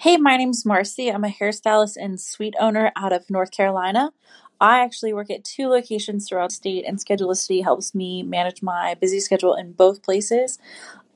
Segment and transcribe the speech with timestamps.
[0.00, 1.12] Hey, my name's Marcy.
[1.12, 4.12] I'm a hairstylist and suite owner out of North Carolina.
[4.58, 8.94] I actually work at two locations throughout the state, and Schedulicity helps me manage my
[8.98, 10.58] busy schedule in both places.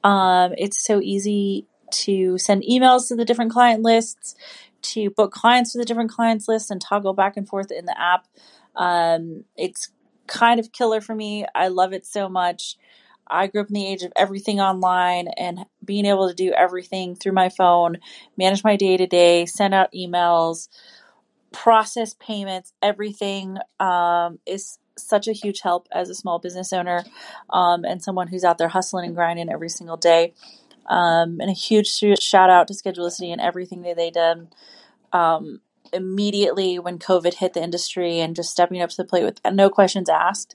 [0.04, 4.34] Um, it's so easy to send emails to the different client lists,
[4.82, 7.98] to book clients for the different clients lists, and toggle back and forth in the
[7.98, 8.28] app.
[8.76, 9.88] Um, it's
[10.26, 11.46] kind of killer for me.
[11.54, 12.76] I love it so much.
[13.26, 17.16] I grew up in the age of everything online and being able to do everything
[17.16, 17.98] through my phone,
[18.36, 20.68] manage my day to day, send out emails,
[21.52, 27.04] process payments, everything um, is such a huge help as a small business owner
[27.50, 30.34] um, and someone who's out there hustling and grinding every single day.
[30.86, 34.48] Um, and a huge shout out to Schedulicity and everything that they did
[35.12, 35.60] um,
[35.92, 39.70] immediately when COVID hit the industry and just stepping up to the plate with no
[39.70, 40.54] questions asked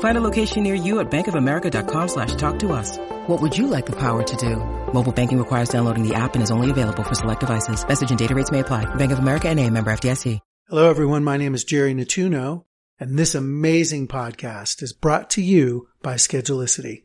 [0.00, 2.98] Find a location near you at bankofamerica.com slash talk to us.
[3.28, 4.56] What would you like the power to do?
[4.92, 7.86] Mobile banking requires downloading the app and is only available for select devices.
[7.86, 8.92] Message and data rates may apply.
[8.96, 10.40] Bank of America and a member FDIC.
[10.68, 11.24] Hello, everyone.
[11.24, 12.64] My name is Jerry Natuno,
[13.00, 17.04] and this amazing podcast is brought to you by Schedulicity.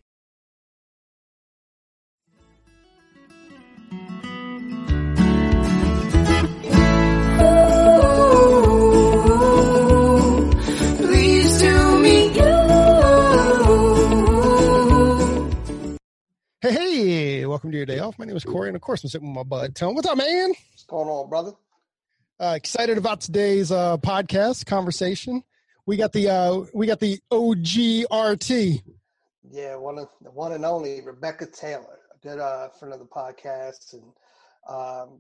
[17.54, 18.18] Welcome to your day off.
[18.18, 19.94] My name is Corey, and of course, I'm sitting with my bud Tone.
[19.94, 20.50] What's up, man?
[20.72, 21.52] What's going on, brother?
[22.40, 25.44] Uh, excited about today's uh, podcast conversation.
[25.86, 28.82] We got the uh, we got the OGRT.
[29.52, 33.06] Yeah, one of the one and only Rebecca Taylor, a good uh, friend of the
[33.06, 34.04] podcast, and
[34.68, 35.20] um,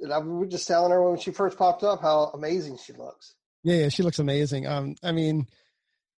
[0.00, 2.92] and I, we were just telling her when she first popped up how amazing she
[2.92, 3.36] looks.
[3.62, 4.66] Yeah, yeah, she looks amazing.
[4.66, 5.46] Um, I mean,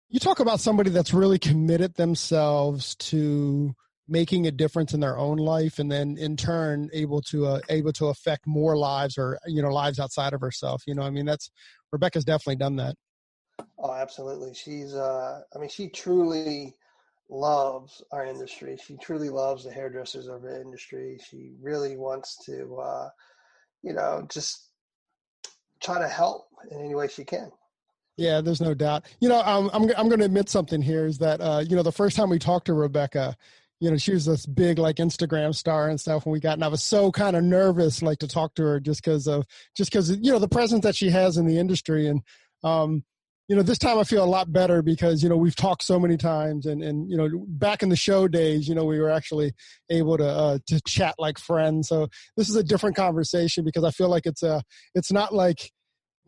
[0.08, 3.76] you talk about somebody that's really committed themselves to
[4.08, 7.92] making a difference in their own life and then in turn able to uh, able
[7.92, 11.24] to affect more lives or you know lives outside of herself you know i mean
[11.24, 11.50] that's
[11.92, 12.96] rebecca's definitely done that.
[13.78, 14.54] Oh absolutely.
[14.54, 16.74] She's uh i mean she truly
[17.30, 18.76] loves our industry.
[18.84, 21.18] She truly loves the hairdressers of the industry.
[21.28, 23.08] She really wants to uh
[23.82, 24.70] you know just
[25.80, 27.50] try to help in any way she can.
[28.16, 29.04] Yeah there's no doubt.
[29.20, 31.82] You know um, i'm, I'm going to admit something here is that uh, you know
[31.82, 33.36] the first time we talked to rebecca
[33.82, 36.62] you know, she was this big like Instagram star and stuff when we got, and
[36.62, 39.44] I was so kind of nervous like to talk to her just because of
[39.76, 42.22] just because you know the presence that she has in the industry, and
[42.62, 43.02] um,
[43.48, 45.98] you know, this time I feel a lot better because you know we've talked so
[45.98, 49.10] many times, and and you know back in the show days, you know, we were
[49.10, 49.52] actually
[49.90, 51.88] able to uh, to chat like friends.
[51.88, 52.06] So
[52.36, 54.62] this is a different conversation because I feel like it's a
[54.94, 55.72] it's not like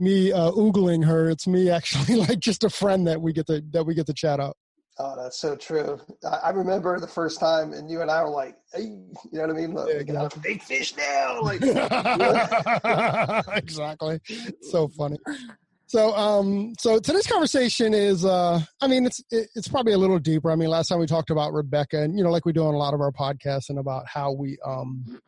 [0.01, 3.63] me uh, oogling her; it's me actually like just a friend that we get to
[3.71, 4.57] that we get to chat up.
[4.99, 6.01] Oh, that's so true.
[6.45, 9.51] I, remember the first time, and you and I were like, hey, you know what
[9.51, 9.75] I mean?
[9.75, 10.43] Look, yeah, exactly.
[10.43, 11.43] big fish now.
[11.43, 11.63] Like,
[13.57, 14.21] exactly.
[14.63, 15.19] So funny.
[15.87, 20.53] So, um, so today's conversation is, uh, I mean, it's it's probably a little deeper.
[20.53, 22.75] I mean, last time we talked about Rebecca, and you know, like we do on
[22.75, 25.21] a lot of our podcasts, and about how we, um,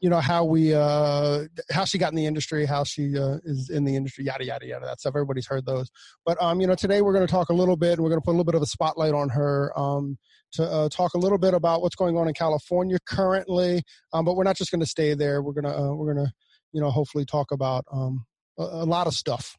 [0.00, 3.70] you know how we uh how she got in the industry how she uh, is
[3.70, 5.14] in the industry yada yada yada that stuff.
[5.14, 5.90] Everybody's heard those.
[6.24, 8.24] But um you know today we're going to talk a little bit we're going to
[8.24, 10.18] put a little bit of a spotlight on her um
[10.52, 13.82] to uh, talk a little bit about what's going on in california currently.
[14.12, 15.42] Um but we're not just going to stay there.
[15.42, 16.32] We're to uh, we're to
[16.72, 18.24] you know hopefully talk about um
[18.58, 19.56] a, a lot of stuff.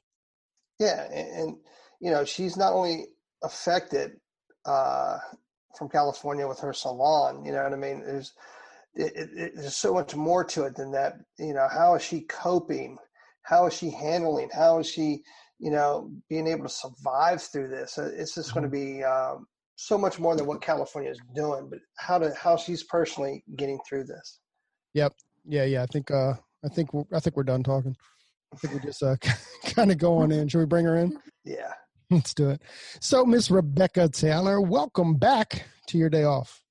[0.80, 1.58] Yeah and, and
[2.00, 3.08] you know she's not only
[3.44, 4.12] affected
[4.66, 5.18] uh
[5.78, 8.02] from california with her salon you know what i mean?
[8.06, 8.34] There's
[8.96, 11.16] it, it, there's so much more to it than that.
[11.38, 12.98] You know, how is she coping?
[13.44, 14.50] How is she handling?
[14.54, 15.22] How is she,
[15.60, 17.98] you know, being able to survive through this?
[17.98, 18.98] Uh, it's just going to mm-hmm.
[18.98, 22.84] be um, so much more than what California is doing, but how to how she's
[22.84, 24.40] personally getting through this.
[24.94, 25.14] Yep.
[25.46, 25.64] Yeah.
[25.64, 25.84] Yeah.
[25.84, 26.12] I think.
[26.12, 26.94] Uh, I think.
[26.94, 27.96] We're, I think we're done talking.
[28.54, 29.16] I think we just uh,
[29.66, 30.48] kind of go on in.
[30.48, 31.18] Should we bring her in?
[31.46, 31.74] Yeah.
[32.12, 32.62] Let's do it.
[33.00, 36.62] So, Miss Rebecca Taylor, welcome back to your day off.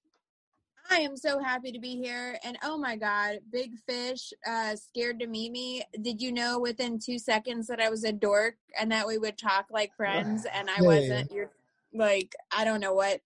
[0.91, 2.39] I am so happy to be here.
[2.45, 5.83] And oh my God, Big Fish, uh, scared to meet me.
[6.01, 9.37] Did you know within two seconds that I was a dork and that we would
[9.37, 11.31] talk like friends and I wasn't?
[11.31, 11.51] You're
[11.93, 13.21] like, I don't know what.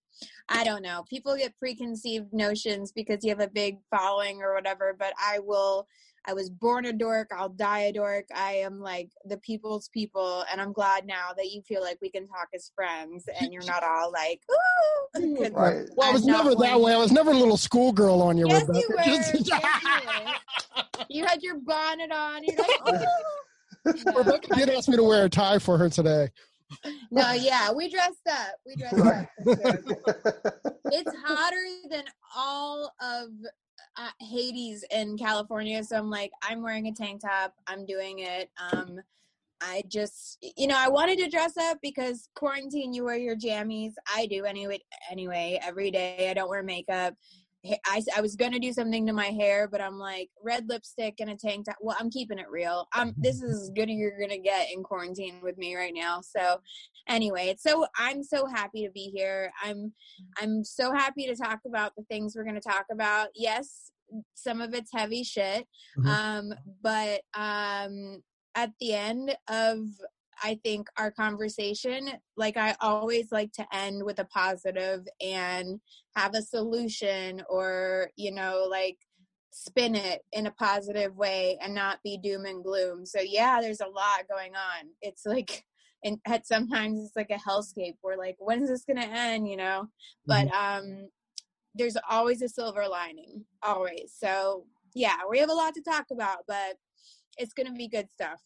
[0.49, 1.05] I don't know.
[1.09, 5.87] People get preconceived notions because you have a big following or whatever, but I will
[6.26, 7.30] I was born a dork.
[7.36, 8.26] I'll die a dork.
[8.34, 12.10] I am like the people's people, and I'm glad now that you feel like we
[12.10, 15.88] can talk as friends, and you're not all like, "Ooh." 'cause Right.
[15.96, 16.94] Well, I was never that one- way.
[16.94, 18.78] I was never a little schoolgirl on you, Yes, Rebecca.
[18.78, 19.02] you were.
[19.04, 19.40] Yes, you
[20.86, 21.04] were.
[21.08, 22.44] You had your bonnet on.
[22.44, 23.06] You're like, "Ooh."
[24.06, 24.12] No.
[24.18, 26.28] Rebecca did ask me to wear a tie for her today.
[27.10, 28.54] no, yeah, we dressed up.
[28.64, 29.28] We dressed up.
[29.42, 29.54] sure.
[30.84, 32.04] it's hotter than
[32.36, 33.28] all of
[33.96, 35.82] uh, Hades in California.
[35.84, 37.54] So I'm like, I'm wearing a tank top.
[37.66, 38.50] I'm doing it.
[38.72, 39.00] Um,
[39.60, 43.92] I just, you know, I wanted to dress up because quarantine, you wear your jammies.
[44.12, 44.80] I do anyway.
[45.10, 47.14] Anyway, every day I don't wear makeup.
[47.64, 51.31] I, I was gonna do something to my hair, but I'm like red lipstick and
[51.31, 51.76] a tank top.
[51.81, 52.88] Well, I'm keeping it real.
[52.97, 56.20] Um, this is as good as you're gonna get in quarantine with me right now.
[56.20, 56.61] So,
[57.09, 59.53] anyway, it's so I'm so happy to be here.
[59.62, 59.93] I'm
[60.41, 63.29] I'm so happy to talk about the things we're going to talk about.
[63.35, 63.91] Yes,
[64.35, 65.67] some of it's heavy shit.
[65.99, 66.06] Mhm.
[66.06, 68.23] Um, but um,
[68.55, 69.79] at the end of,
[70.43, 75.81] I think, our conversation, like I always like to end with a positive and
[76.17, 78.99] have a solution or, you know, like
[79.50, 83.06] spin it in a positive way and not be doom and gloom.
[83.06, 84.91] So, yeah, there's a lot going on.
[85.00, 85.64] It's like,
[86.05, 87.97] and at sometimes it's like a hellscape.
[88.03, 89.49] We're like, when's this gonna end?
[89.49, 89.87] You know,
[90.26, 91.09] but um,
[91.76, 94.12] there's always a silver lining, always.
[94.17, 96.76] So yeah, we have a lot to talk about, but
[97.38, 98.41] it's gonna be good stuff.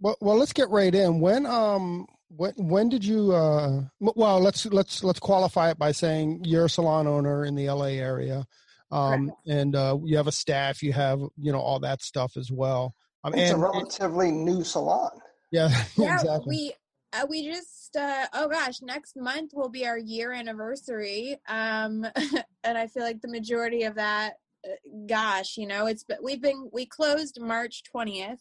[0.00, 1.20] Well, well, let's get right in.
[1.20, 6.40] When um when when did you uh well let's let's let's qualify it by saying
[6.44, 8.46] you're a salon owner in the LA area.
[8.90, 12.50] Um and uh you have a staff, you have, you know, all that stuff as
[12.50, 12.94] well.
[13.24, 15.10] Um it's a and relatively new salon.
[15.50, 16.46] yeah, Yeah, exactly.
[16.56, 16.74] we
[17.12, 22.06] uh, we just uh, oh gosh, next month will be our year anniversary, um,
[22.64, 24.34] and I feel like the majority of that,
[24.64, 24.76] uh,
[25.08, 28.40] gosh, you know, it's but we've been we closed March twentieth,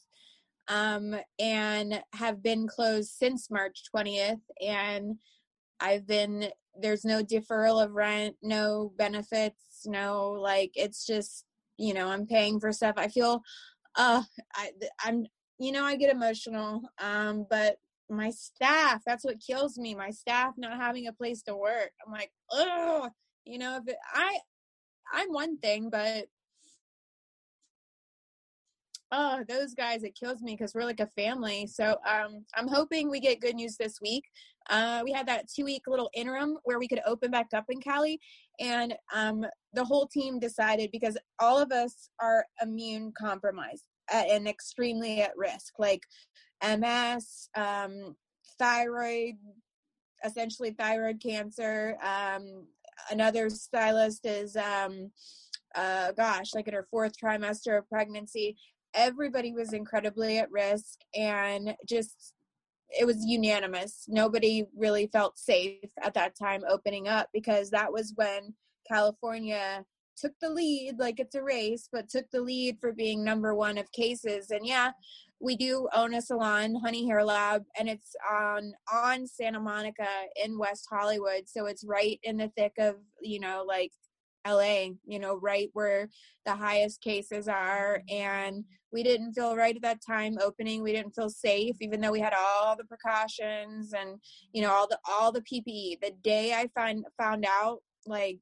[0.69, 5.17] um, and have been closed since March twentieth, and
[5.79, 6.49] I've been
[6.79, 11.45] there's no deferral of rent, no benefits, no like it's just
[11.77, 12.95] you know I'm paying for stuff.
[12.97, 13.41] I feel,
[13.95, 14.23] uh,
[14.53, 14.71] I
[15.03, 15.25] I'm
[15.59, 17.77] you know I get emotional, um, but
[18.09, 19.95] my staff that's what kills me.
[19.95, 21.91] My staff not having a place to work.
[22.05, 23.09] I'm like, oh,
[23.45, 24.37] you know, if it, I
[25.11, 26.27] I'm one thing, but
[29.11, 31.67] oh those guys it kills me because we're like a family.
[31.67, 34.23] So um i'm hoping we get good news this week.
[34.69, 37.79] Uh we had that two week little interim where we could open back up in
[37.79, 38.19] cali
[38.59, 45.21] and um the whole team decided because all of us are immune compromised and extremely
[45.21, 46.03] at risk like
[46.63, 48.15] ms um
[48.57, 49.35] thyroid
[50.25, 52.65] essentially thyroid cancer um
[53.11, 55.09] another stylist is um
[55.75, 58.57] uh gosh like in her fourth trimester of pregnancy
[58.93, 62.33] everybody was incredibly at risk and just
[62.89, 64.05] it was unanimous.
[64.07, 68.53] Nobody really felt safe at that time opening up because that was when
[68.87, 69.85] california
[70.17, 73.77] took the lead like it's a race but took the lead for being number one
[73.77, 74.49] of cases.
[74.49, 74.91] And yeah
[75.39, 80.07] we do own a salon honey hair lab and it's on on santa monica
[80.43, 81.43] in west hollywood.
[81.47, 83.91] So it's right in the thick of you know like
[84.47, 86.09] LA, you know, right where
[86.45, 88.01] the highest cases are.
[88.09, 90.81] And we didn't feel right at that time opening.
[90.81, 94.19] We didn't feel safe, even though we had all the precautions and,
[94.53, 96.01] you know, all the all the PPE.
[96.01, 98.39] The day I find found out like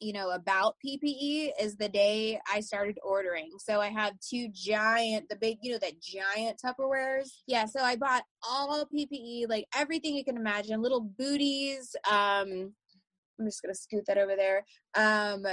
[0.00, 3.50] you know about PPE is the day I started ordering.
[3.58, 7.28] So I have two giant, the big, you know, that giant Tupperwares.
[7.46, 12.74] Yeah, so I bought all PPE, like everything you can imagine, little booties, um,
[13.38, 14.64] I'm just gonna scoot that over there.
[14.94, 15.44] Um,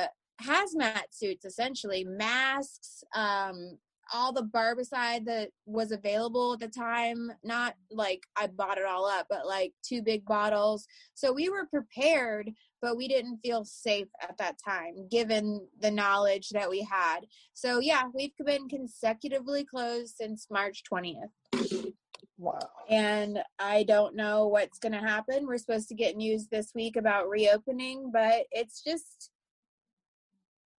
[0.41, 3.77] hazmat suits, essentially masks, um,
[4.13, 7.31] all the barbicide that was available at the time.
[7.43, 10.85] Not like I bought it all up, but like two big bottles.
[11.13, 16.50] So we were prepared, but we didn't feel safe at that time, given the knowledge
[16.50, 17.21] that we had.
[17.53, 21.93] So yeah, we've been consecutively closed since March 20th
[22.41, 22.60] Wow.
[22.89, 25.45] and I don't know what's going to happen.
[25.45, 29.29] We're supposed to get news this week about reopening, but it's just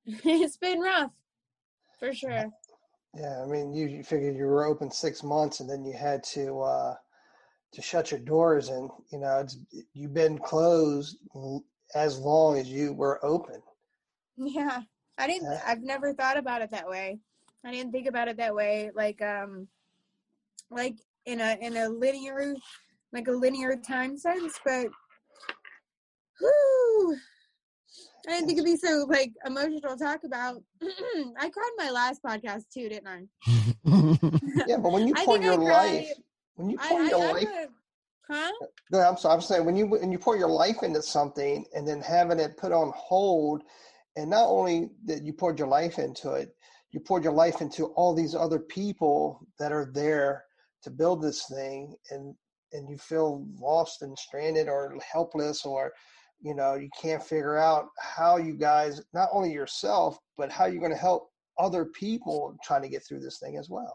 [0.07, 1.13] it's been rough
[2.01, 2.51] for sure.
[3.15, 6.25] Yeah, I mean, you, you figured you were open six months, and then you had
[6.33, 6.95] to uh,
[7.73, 9.57] to shut your doors, and you know, it's
[9.93, 11.19] you've been closed
[11.95, 13.63] as long as you were open.
[14.37, 14.81] Yeah.
[15.19, 15.61] I didn't.
[15.65, 17.21] I've never thought about it that way.
[17.65, 19.69] I didn't think about it that way like um
[20.71, 22.55] like in a in a linear
[23.13, 24.87] like a linear time sense, but
[26.39, 27.17] whew,
[28.27, 30.63] I didn't think it'd be so like emotional to talk about.
[30.83, 33.27] I cried my last podcast too, didn't I?
[34.67, 36.09] yeah, but when you I pour your life,
[36.55, 37.49] when you pour I, your I'm life,
[38.31, 38.53] huh?
[38.91, 41.87] no, I'm sorry, I'm saying when you when you pour your life into something and
[41.87, 43.63] then having it put on hold,
[44.17, 46.55] and not only that you poured your life into it,
[46.93, 50.45] you poured your life into all these other people that are there
[50.83, 52.35] to build this thing, and
[52.73, 55.93] and you feel lost and stranded or helpless or
[56.41, 60.81] you know you can't figure out how you guys not only yourself but how you're
[60.81, 63.95] going to help other people trying to get through this thing as well.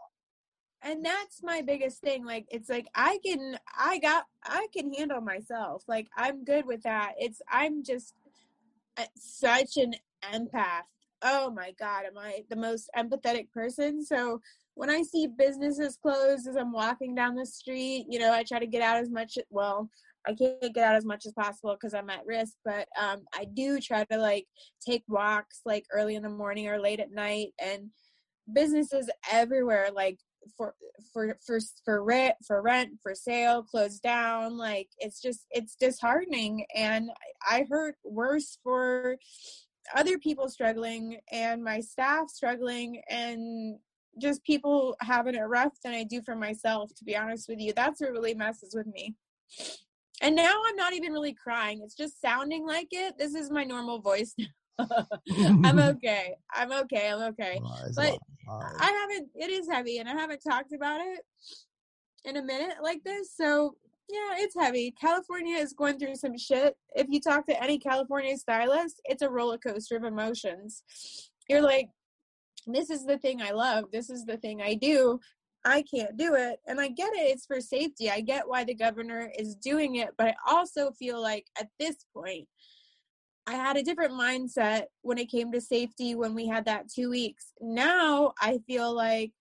[0.82, 5.20] And that's my biggest thing like it's like i can i got i can handle
[5.20, 8.14] myself like i'm good with that it's i'm just
[8.96, 9.94] uh, such an
[10.32, 10.86] empath
[11.22, 14.04] oh my god am i the most empathetic person?
[14.04, 14.40] So
[14.78, 18.60] when i see businesses closed as i'm walking down the street you know i try
[18.60, 19.90] to get out as much well
[20.26, 23.44] i can't get out as much as possible because i'm at risk but um i
[23.54, 24.46] do try to like
[24.86, 27.90] take walks like early in the morning or late at night and
[28.52, 30.18] businesses everywhere like
[30.56, 30.74] for
[31.12, 36.64] for for for rent for rent for sale closed down like it's just it's disheartening
[36.74, 37.10] and
[37.50, 39.16] i heard worse for
[39.96, 43.78] other people struggling and my staff struggling and
[44.20, 47.72] just people having it rough than i do for myself to be honest with you
[47.74, 49.14] that's what really messes with me
[50.20, 53.64] and now i'm not even really crying it's just sounding like it this is my
[53.64, 54.34] normal voice
[55.64, 57.58] i'm okay i'm okay i'm okay
[57.96, 58.18] But.
[58.80, 59.28] I haven't.
[59.34, 61.20] It is heavy, and I haven't talked about it
[62.24, 63.34] in a minute like this.
[63.36, 63.76] So
[64.08, 64.94] yeah, it's heavy.
[64.98, 66.74] California is going through some shit.
[66.96, 70.82] If you talk to any California stylist, it's a roller coaster of emotions.
[71.48, 71.88] You're like,
[72.74, 73.86] this is the thing I love.
[73.92, 75.20] This is the thing I do.
[75.64, 76.60] I can't do it.
[76.66, 77.30] And I get it.
[77.30, 78.10] It's for safety.
[78.10, 80.10] I get why the governor is doing it.
[80.16, 82.46] But I also feel like at this point,
[83.46, 87.10] I had a different mindset when it came to safety when we had that two
[87.10, 87.52] weeks.
[87.60, 89.32] Now I feel like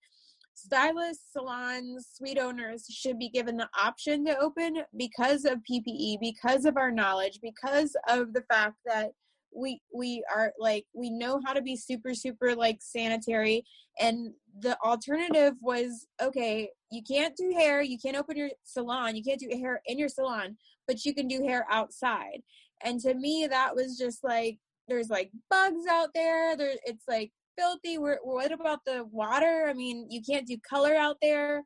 [0.54, 6.66] stylists, salons, suite owners should be given the option to open because of PPE, because
[6.66, 9.12] of our knowledge, because of the fact that
[9.56, 13.64] we we are like we know how to be super super like sanitary
[14.00, 19.24] and the alternative was okay you can't do hair you can't open your salon you
[19.24, 20.56] can't do hair in your salon
[20.88, 22.42] but you can do hair outside.
[22.84, 27.32] And to me that was just like there's like bugs out there there it's like
[27.58, 29.66] filthy We're, what about the water?
[29.68, 31.64] I mean you can't do color out there.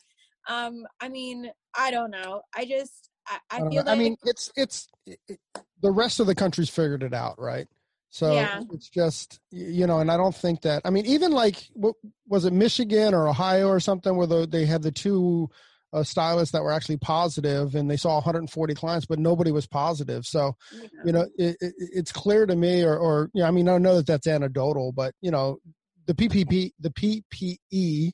[0.49, 4.15] Um i mean i don't know i just i, I I feel like I mean,
[4.23, 5.39] it's it's it,
[5.81, 7.67] the rest of the country's figured it out, right?
[8.09, 8.61] So Yeah.
[8.71, 10.81] it's just you know, and I don't think that.
[10.85, 11.95] I mean, even like what
[12.27, 15.49] was it, Michigan or Ohio or something, where the, they had the two
[15.93, 20.25] uh, stylists that were actually positive, and they saw 140 clients, but nobody was positive.
[20.25, 23.47] So you know, you know, it, it, it's clear to me, or or you know,
[23.47, 25.59] I mean, I know that that's anecdotal, but you know,
[26.05, 28.11] the PPP, the PPE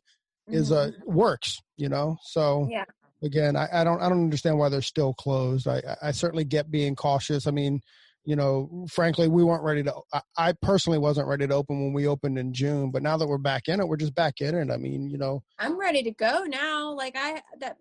[0.50, 1.06] is uh mhm.
[1.06, 1.60] works.
[1.76, 2.86] You know, so yeah
[3.24, 6.72] again I, I don't i don't understand why they're still closed I, I certainly get
[6.72, 7.82] being cautious i mean
[8.26, 11.94] you know frankly we weren't ready to I, I personally wasn't ready to open when
[11.94, 14.54] we opened in june but now that we're back in it we're just back in
[14.56, 16.92] it i mean you know I'm ready to go now.
[16.94, 17.78] Like I that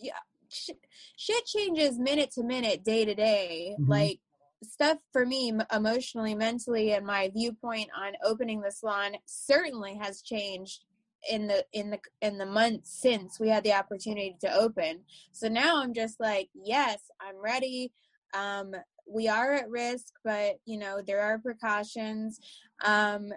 [0.00, 0.12] yeah,
[0.48, 0.78] shit,
[1.16, 3.76] shit changes minute to minute, day to day.
[3.78, 3.88] Mhm.
[3.88, 4.20] Like
[4.62, 10.84] stuff for me emotionally, mentally, and my viewpoint on opening the salon certainly has changed
[11.30, 15.00] in the in the in the months since we had the opportunity to open.
[15.32, 17.92] So now I'm just like, yes, I'm ready.
[18.34, 18.72] Um,
[19.06, 22.40] we are at risk, but you know there are precautions.
[22.84, 23.30] Um,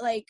[0.00, 0.26] like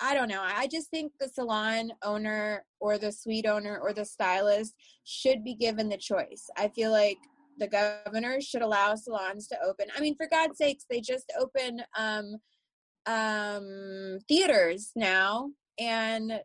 [0.00, 0.42] I don't know.
[0.42, 4.74] I just think the salon owner or the suite owner or the stylist
[5.04, 6.50] should be given the choice.
[6.56, 7.18] I feel like
[7.58, 9.86] the governor should allow salons to open.
[9.96, 12.38] I mean, for God's sakes, they just open um,
[13.06, 16.40] um, theaters now, and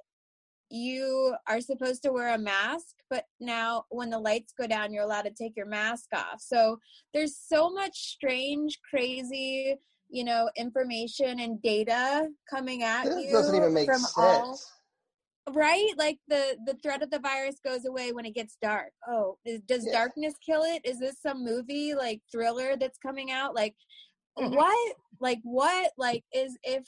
[0.69, 5.03] you are supposed to wear a mask, but now when the lights go down, you're
[5.03, 6.39] allowed to take your mask off.
[6.39, 6.79] So
[7.13, 9.75] there's so much strange, crazy,
[10.09, 14.15] you know, information and data coming at This you doesn't even make from sense.
[14.17, 14.63] all
[15.51, 19.35] right like the the threat of the virus goes away when it gets dark oh
[19.45, 19.93] is, does Yeah.
[19.93, 23.75] darkness kill it is this some movie like thriller that's coming out like
[24.37, 24.53] Mm-hmm.
[24.53, 26.85] what like what like is if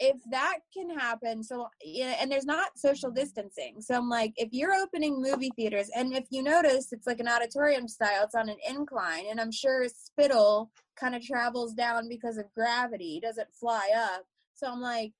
[0.00, 4.48] if that can happen so yeah and there's not social distancing so i'm like if
[4.50, 8.48] you're opening movie theaters and if you notice it's like an auditorium style it's on
[8.48, 13.88] an incline and i'm sure spittle kind of travels down because of gravity doesn't fly
[13.94, 15.12] up so i'm like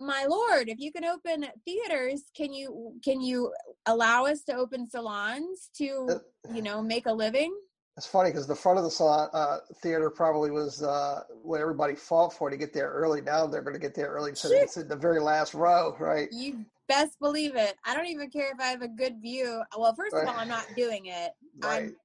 [0.00, 3.52] my lord if you can open theaters can you can you
[3.86, 7.52] allow us to open salons to Uh, you know make a living
[7.98, 11.96] It's funny because the front of the salon, uh, theater probably was uh, what everybody
[11.96, 13.20] fought for to get there early.
[13.20, 16.28] Now they're going to get there early so can in the very last row, right?
[16.30, 17.74] You best believe it.
[17.84, 19.62] I don't even care if I have a good view.
[19.76, 20.22] Well, first Right.
[20.22, 21.32] of all, I'm not doing it.
[21.58, 21.86] Right.
[21.86, 21.96] I'm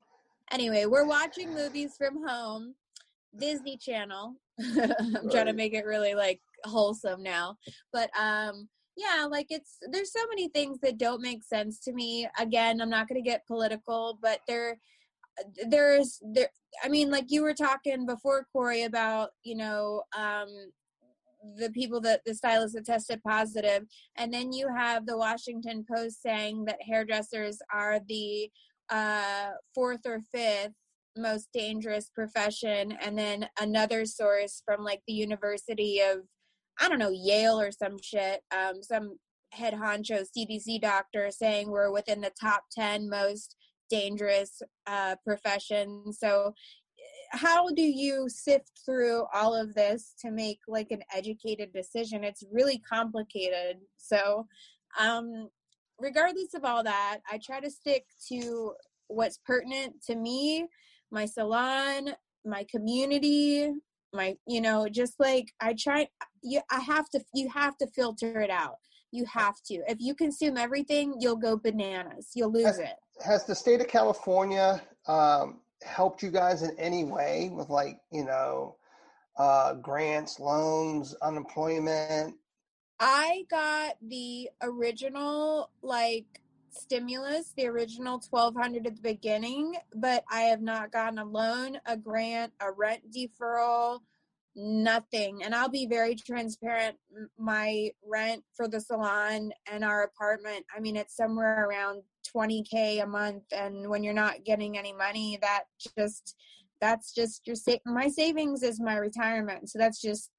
[0.51, 0.87] anyway.
[0.87, 2.73] We're watching movies from home,
[3.37, 4.33] Disney Channel.
[4.59, 7.55] I'm trying to make it really like wholesome now,
[7.91, 12.27] but um, yeah, like it's there's so many things that don't make sense to me.
[12.39, 14.79] Again, I'm not going to get political, but there
[15.67, 16.49] there's there
[16.83, 20.47] i mean like you were talking before corey about you know um
[21.57, 23.83] the people that the stylists that tested positive
[24.17, 28.49] and then you have the washington post saying that hairdressers are the
[28.89, 30.73] uh fourth or fifth
[31.17, 36.19] most dangerous profession and then another source from like the university of
[36.79, 39.17] i don't know yale or some shit um some
[39.51, 43.55] head honcho cdc doctor saying we're within the top 10 most
[43.93, 46.11] dangerous uh, profession.
[46.11, 46.53] So,
[47.29, 52.23] how do you sift through all of this to make like an educated decision?
[52.23, 53.77] It's really complicated.
[53.97, 54.47] So,
[54.99, 55.49] um,
[55.99, 58.73] regardless of all that, I try to stick to
[59.07, 60.67] what's pertinent to me,
[61.11, 63.71] my salon, my community,
[64.11, 66.07] my you know, just like I try.
[66.41, 67.21] You, I have to.
[67.33, 68.77] You have to filter it out.
[69.11, 69.75] You have to.
[69.87, 72.29] If you consume everything, you'll go bananas.
[72.33, 72.95] You'll lose it.
[73.23, 78.25] Has the state of California um, helped you guys in any way with like, you
[78.25, 78.77] know,
[79.37, 82.35] uh, grants, loans, unemployment?
[82.99, 90.61] I got the original like stimulus, the original 1200 at the beginning, but I have
[90.61, 93.99] not gotten a loan, a grant, a rent deferral,
[94.55, 95.43] nothing.
[95.43, 96.97] And I'll be very transparent.
[97.37, 102.03] My rent for the salon and our apartment, I mean, it's somewhere around
[102.35, 103.43] 20K a month.
[103.51, 105.63] And when you're not getting any money, that
[105.97, 106.35] just,
[106.83, 110.31] that's just your sa- my savings is my retirement so that's just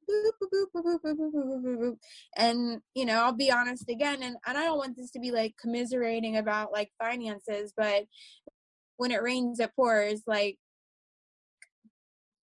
[2.36, 5.30] and you know i'll be honest again and, and i don't want this to be
[5.30, 8.04] like commiserating about like finances but
[8.98, 10.58] when it rains it pours like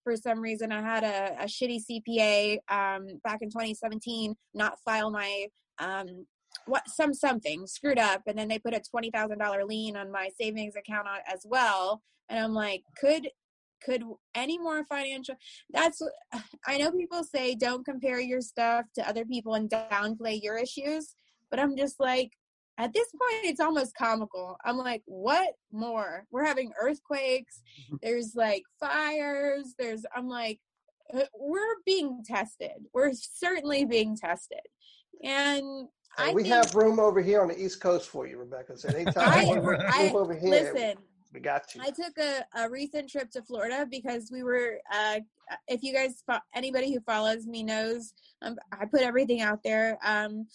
[0.03, 5.11] for some reason I had a, a shitty CPA um, back in 2017 not file
[5.11, 5.47] my
[5.79, 6.25] um,
[6.65, 10.75] what some something screwed up and then they put a $20,000 lien on my savings
[10.75, 13.29] account as well and I'm like could
[13.83, 14.03] could
[14.35, 15.35] any more financial
[15.71, 16.01] that's
[16.67, 21.15] I know people say don't compare your stuff to other people and downplay your issues
[21.49, 22.31] but I'm just like
[22.81, 27.61] at this point it's almost comical i'm like what more we're having earthquakes
[28.01, 30.59] there's like fires there's i'm like
[31.13, 34.61] uh, we're being tested we're certainly being tested
[35.23, 38.77] and i we think, have room over here on the East Coast for you, Rebecca.
[38.77, 40.97] So anytime I- to move I- over here, listen
[41.33, 41.81] we got you.
[41.81, 44.79] I took a, a recent trip to Florida because we were.
[44.93, 45.19] Uh,
[45.67, 49.97] if you guys, anybody who follows me knows, um, I put everything out there.
[50.03, 50.47] Um,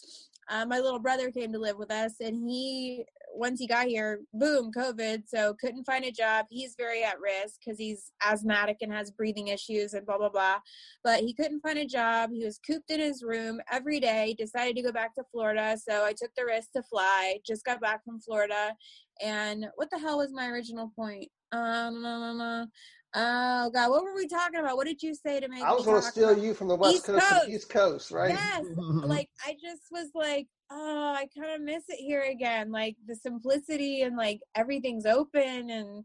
[0.49, 3.05] uh, my little brother came to live with us, and he
[3.35, 5.25] once he got here, boom, COVID.
[5.27, 6.47] So couldn't find a job.
[6.49, 10.59] He's very at risk because he's asthmatic and has breathing issues and blah blah blah.
[11.05, 12.31] But he couldn't find a job.
[12.33, 14.35] He was cooped in his room every day.
[14.39, 17.39] Decided to go back to Florida, so I took the risk to fly.
[17.47, 18.75] Just got back from Florida
[19.23, 21.29] and what the hell was my original point?
[21.53, 22.69] Um.
[23.17, 24.77] Oh God, what were we talking about?
[24.77, 26.69] What did you say to make I was me going to steal about- you from
[26.69, 27.47] the West East Coast, to Coast.
[27.47, 28.31] the East Coast, right?
[28.31, 29.01] Yes, mm-hmm.
[29.01, 32.71] like I just was like, oh, I kind of miss it here again.
[32.71, 36.05] Like the simplicity and like everything's open and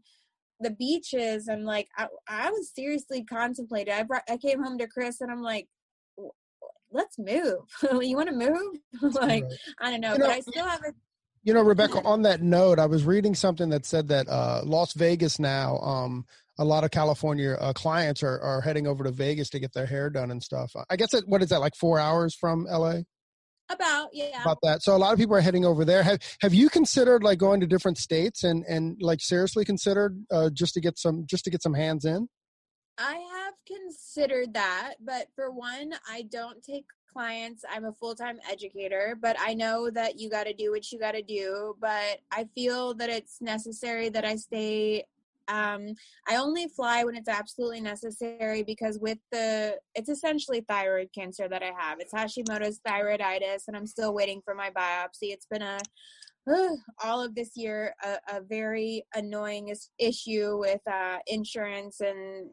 [0.60, 3.94] the beaches and like I, I was seriously contemplating.
[3.94, 5.68] I brought I came home to Chris and I'm like,
[6.90, 7.58] let's move.
[8.02, 8.76] you want to move?
[9.14, 9.52] like Right.
[9.80, 10.92] I don't know, You but know- I still have a
[11.44, 14.92] You know, Rebecca, on that note, I was reading something that said that uh, Las
[14.92, 16.24] Vegas now, um,
[16.58, 19.86] a lot of California uh, clients are, are heading over to Vegas to get their
[19.86, 20.72] hair done and stuff.
[20.88, 23.00] I guess it, what is that, like four hours from LA?
[23.72, 24.42] about yeah.
[24.42, 24.82] About that.
[24.82, 26.02] So a lot of people are heading over there.
[26.02, 30.50] Have Have you considered like going to different states and and like seriously considered uh,
[30.50, 32.28] just to get some just to get some hands in?
[32.98, 37.64] I have considered that, but for one, I don't take clients.
[37.70, 40.98] I'm a full time educator, but I know that you got to do what you
[40.98, 41.76] got to do.
[41.80, 45.04] But I feel that it's necessary that I stay.
[45.48, 45.94] Um,
[46.28, 51.62] I only fly when it's absolutely necessary because with the, it's essentially thyroid cancer that
[51.62, 51.98] I have.
[51.98, 55.32] It's Hashimoto's thyroiditis, and I'm still waiting for my biopsy.
[55.32, 55.78] It's been a
[57.04, 62.50] all of this year a, a very annoying is- issue with uh, insurance and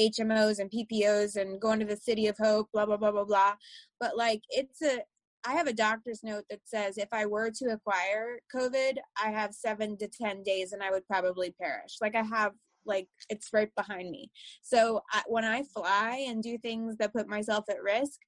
[0.00, 3.54] HMOs and PPOs and going to the City of Hope, blah blah blah blah blah.
[4.00, 5.00] But like, it's a
[5.44, 9.54] I have a doctor's note that says if I were to acquire COVID, I have
[9.54, 11.96] seven to ten days and I would probably perish.
[12.00, 12.52] Like I have
[12.84, 14.30] like it's right behind me.
[14.62, 18.18] So I, when I fly and do things that put myself at risk,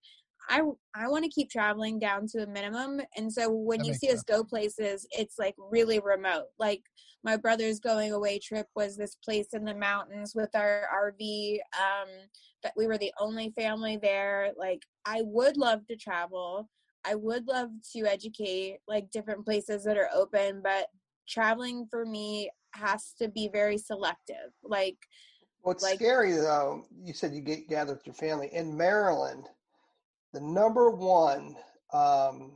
[0.51, 0.63] I
[0.95, 3.01] I want to keep traveling down to a minimum.
[3.17, 6.47] And so when That you see us go places, it's like really remote.
[6.59, 6.83] Like
[7.23, 11.59] my brother's going away trip was this place in the mountains with our RV.
[11.79, 12.09] Um,
[12.63, 14.51] that we were the only family there.
[14.59, 16.69] Like I would love to travel.
[17.05, 20.89] I would love to educate like different places that are open, but
[21.29, 24.53] traveling for me has to be very selective.
[24.63, 24.99] Like
[25.63, 29.49] What's like- scary though, you said you get gathered with your family in Maryland.
[30.33, 31.57] The number one
[31.93, 32.53] um,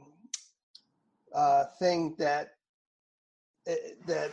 [1.35, 2.51] uh, thing that
[3.67, 3.75] eh,
[4.07, 4.33] that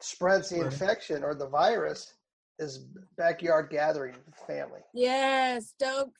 [0.00, 0.72] spreads the Right.
[0.72, 2.14] infection or the virus
[2.58, 4.80] is backyard gathering with family.
[4.94, 6.12] Yes, don't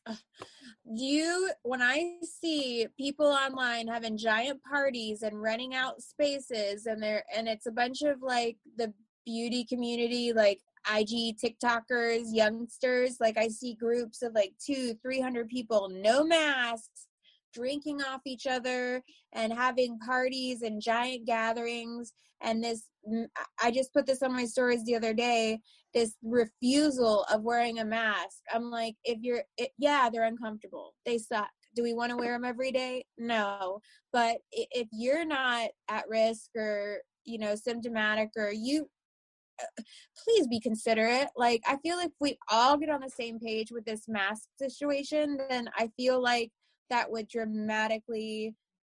[0.85, 7.25] you when I see people online having giant parties and renting out spaces and they're
[7.35, 8.93] and it's a bunch of like the
[9.25, 15.49] beauty community like IG TikTokers, youngsters, like I see groups of like two, three hundred
[15.49, 17.07] people, no masks,
[17.53, 22.13] drinking off each other and having parties and giant gatherings
[22.43, 22.85] and this
[23.63, 25.61] I just put this on my stories the other day
[25.95, 28.39] this refusal of wearing a mask.
[28.53, 30.95] I'm like, if you're, it, yeah, they're uncomfortable.
[31.05, 31.51] They suck.
[31.75, 33.05] Do we want to wear them every day?
[33.19, 33.81] No.
[34.13, 38.89] But if you're not at risk or, you know, symptomatic or you,
[40.17, 41.29] please be considerate.
[41.37, 44.49] Like, I feel like if we all get on the same page with this mask
[44.59, 46.51] situation, then I feel like
[46.91, 48.55] that would dramatically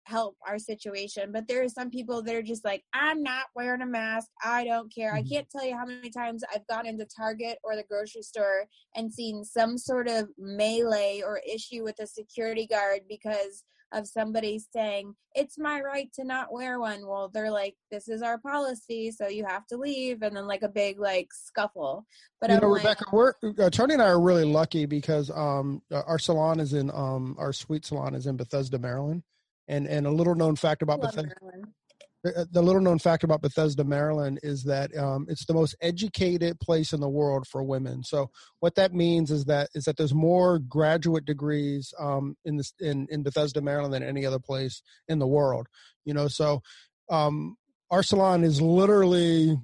[0.05, 1.31] help our situation.
[1.31, 4.29] But there are some people that are just like, I'm not wearing a mask.
[4.43, 5.13] I don't care.
[5.13, 5.29] I Mhm.
[5.29, 9.13] can't tell you how many times I've gone into Target or the grocery store and
[9.13, 15.13] seen some sort of melee or issue with a security guard because of somebody saying,
[15.35, 17.05] It's my right to not wear one.
[17.05, 20.21] Well, they're like, This is our policy, so you have to leave.
[20.21, 22.05] And then, like, a big, like, scuffle.
[22.39, 25.29] But you I'm know, like, Rebecca, we're uh, Tony and I are really lucky because
[25.31, 29.23] um, uh, our salon is in um, our sweet salon is in Bethesda, Maryland,
[29.67, 31.67] and and a little known fact about Bethesda, Maryland.
[32.23, 36.59] Uh, the little known fact about Bethesda, Maryland is that um, it's the most educated
[36.59, 38.03] place in the world for women.
[38.03, 38.29] So
[38.59, 43.07] what that means is that is that there's more graduate degrees um, in this in
[43.09, 45.67] in Bethesda, Maryland than any other place in the world.
[46.05, 46.61] You know, so
[47.09, 47.57] um,
[47.89, 49.57] our salon is literally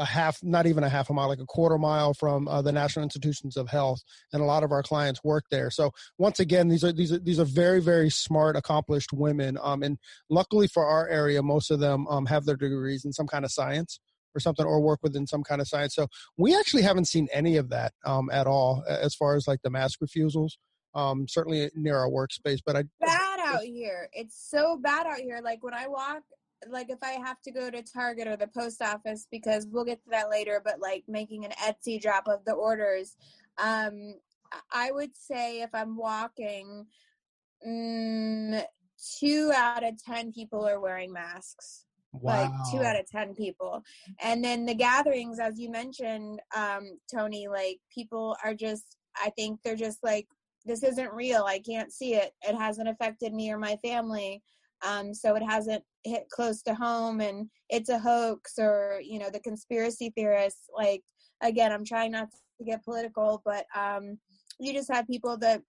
[0.00, 2.72] a half, not even a half a mile, like a quarter mile from uh, the
[2.72, 4.00] National Institutions of Health,
[4.32, 5.70] and a lot of our clients work there.
[5.70, 9.58] So once again, these are these are these are very very smart, accomplished women.
[9.62, 9.98] Um, and
[10.30, 13.52] luckily for our area, most of them um, have their degrees in some kind of
[13.52, 14.00] science
[14.34, 15.94] or something, or work within some kind of science.
[15.94, 16.06] So
[16.38, 19.70] we actually haven't seen any of that um, at all, as far as like the
[19.70, 20.56] mask refusals.
[20.92, 24.08] Um, certainly near our workspace, but I bad out here.
[24.12, 25.40] It's so bad out here.
[25.42, 26.22] Like when I walk,
[26.68, 30.02] like if I have to go to Target or the post office, because we'll get
[30.04, 33.16] to that later, but like making an Etsy drop of the orders,
[33.58, 34.14] um,
[34.72, 36.86] I- would say if I'm walking,
[37.66, 38.64] mm,
[39.18, 41.84] two out of 10 people are wearing masks.
[42.12, 42.42] Wow.
[42.42, 43.84] like two out of ten people.
[44.18, 49.60] And then the gatherings as you mentioned um tony like people are just i think
[49.62, 50.26] they're just like
[50.64, 51.44] this isn't real.
[51.44, 52.32] I can't see it.
[52.42, 54.42] It hasn't affected me or my family
[54.82, 59.30] um so it hasn't hit close to home and it's a hoax or you know
[59.30, 61.02] the conspiracy theorists like
[61.42, 64.18] again i'm trying not to get political but um
[64.58, 65.62] you just have people that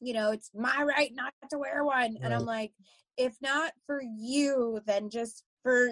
[0.00, 2.72] you know it's my right not to wear one and i'm like
[3.16, 5.88] if not for you then just for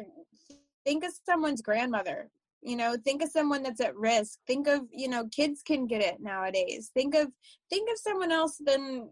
[0.85, 2.31] think of someone's grandmother
[2.63, 6.03] you know think of someone that's at risk think of you know kids can get
[6.03, 7.29] it nowadays think of
[7.71, 9.09] think of someone else than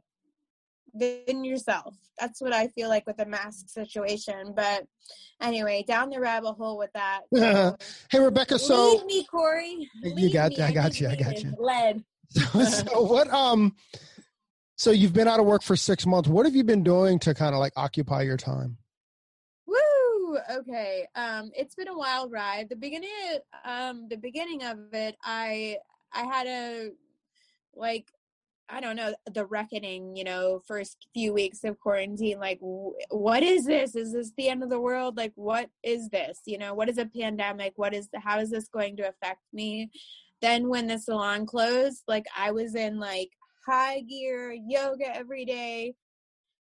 [0.94, 4.84] than yourself that's what i feel like with the mask situation but
[5.40, 7.76] anyway down the rabbit hole with that so
[8.10, 10.60] hey Rebecca, so lead me corey You got- me.
[10.60, 11.54] I got you, I got you.
[11.58, 13.74] led so what um
[14.76, 17.34] so you've been out of work for six months what have you been doing to
[17.34, 18.76] kind of like occupy your time
[19.66, 20.38] Woo!
[20.50, 21.06] Okay.
[21.14, 22.68] Um, it's been a wild ride.
[22.68, 23.10] The beginning,
[23.64, 25.76] um, the beginning of it, I
[26.12, 26.90] I had a
[27.74, 28.06] like
[28.72, 30.16] I don't know the reckoning.
[30.16, 32.40] You know, first few weeks of quarantine.
[32.40, 33.94] Like, what is this?
[33.94, 35.16] Is this the end of the world?
[35.16, 36.40] Like, what is this?
[36.46, 37.74] You know, what is a pandemic?
[37.76, 39.90] What is how is this going to affect me?
[40.40, 43.30] Then when the salon closed, like I was in like
[43.66, 45.94] high gear, yoga every day,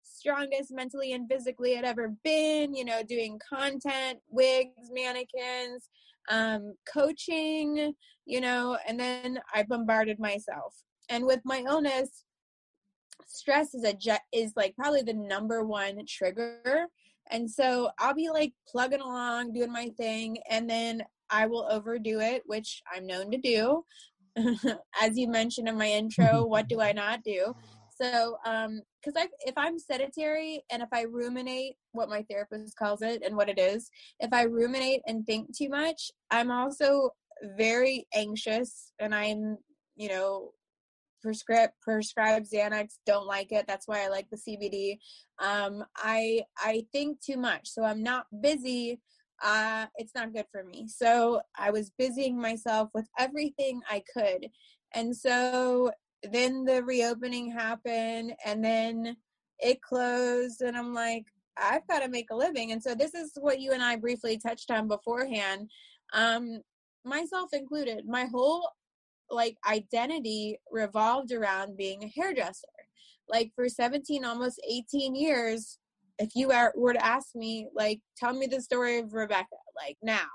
[0.04, 5.90] strongest mentally and physically I'd ever been, you know, doing content, wigs, mannequins,
[6.30, 7.94] um, coaching,
[8.26, 10.74] you know, and then I bombarded myself.
[11.10, 12.24] And with my illness,
[13.28, 16.88] stress is a je- is like probably the number one trigger
[17.32, 22.20] And so I'll be like plugging along, doing my thing, and then I will overdo
[22.20, 23.84] it, which I'm known to do.
[25.02, 27.56] As you mentioned in my intro, what do I not do?
[27.90, 33.02] So, um, because I, if I'm sedentary and if I ruminate, what my therapist calls
[33.02, 33.90] it and what it is,
[34.20, 37.12] if I ruminate and think too much, I'm also
[37.58, 39.58] very anxious and I'm,
[39.96, 40.52] you know,
[41.26, 43.66] prescribe prescribed Xanax, don't like it.
[43.68, 45.00] That's why I like the CBD.
[45.40, 49.02] Um, I I think too much, so I'm not busy.
[49.44, 50.88] Uh, it's not good for me.
[50.88, 54.50] So I was busying myself with everything I could,
[54.94, 55.92] and so
[56.32, 59.18] then the reopening happened, and then
[59.60, 61.26] it closed, and I'm like,
[61.58, 62.72] I've got to make a living.
[62.72, 65.70] And so this is what you and I briefly touched on beforehand.
[66.14, 66.62] Um,
[67.04, 68.70] myself included, my whole
[69.30, 72.68] like identity revolved around being a hairdresser.
[73.28, 75.80] Like for 17, almost 18 years,
[76.20, 80.28] if you were to ask me, like, tell me the story of Rebecca, like now,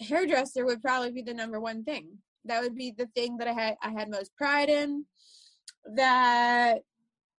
[0.00, 2.18] hairdresser would probably be the number one thing.
[2.44, 5.04] That would be the thing that I had I had most pride in.
[5.94, 6.80] That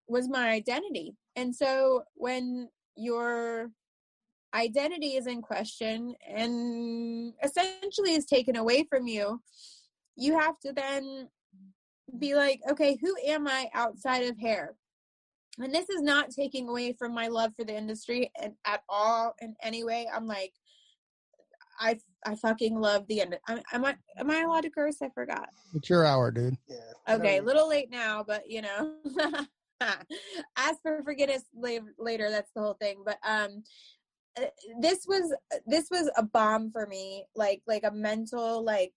[0.08, 1.16] was my identity.
[1.36, 3.72] And so when your
[4.54, 9.42] identity is in question and essentially is taken away from you,
[10.16, 11.30] you have to then
[12.20, 14.76] be like, okay, who am I outside of hair?
[15.60, 19.36] And this is not taking away from my love for the industry and at all
[19.42, 20.08] in any way.
[20.14, 20.54] I'm like,
[21.80, 23.38] I I fucking love the end.
[23.48, 24.98] Am, am I am I allowed to curse?
[25.02, 25.50] I forgot.
[25.74, 26.58] It's your hour, dude.
[26.68, 27.16] Yeah.
[27.16, 28.96] Okay, a little late now, but you know,
[30.58, 32.30] ask for forgiveness later.
[32.30, 33.04] That's the whole thing.
[33.06, 33.64] But um,
[34.40, 34.46] uh,
[34.80, 35.34] this was
[35.68, 37.26] this was a bomb for me.
[37.36, 38.94] Like like a mental like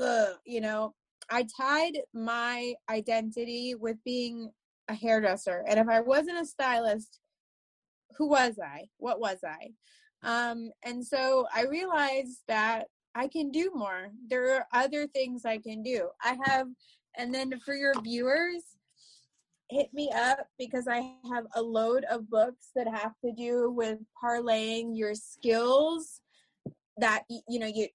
[0.00, 0.94] ugh, you know,
[1.30, 4.50] I tied my identity with being
[4.88, 5.64] a hairdresser.
[5.68, 7.18] And if I wasn't a stylist,
[8.16, 8.84] who was I?
[8.98, 9.72] What was I?
[10.22, 14.10] Um, and so I realized that I can do more.
[14.28, 16.08] There are other things I can do.
[16.22, 16.68] I have,
[17.16, 18.62] and then for your viewers,
[19.68, 23.98] hit me up because I have a load of books that have to do with
[24.22, 26.20] parlaying your skills
[26.98, 27.88] that you know you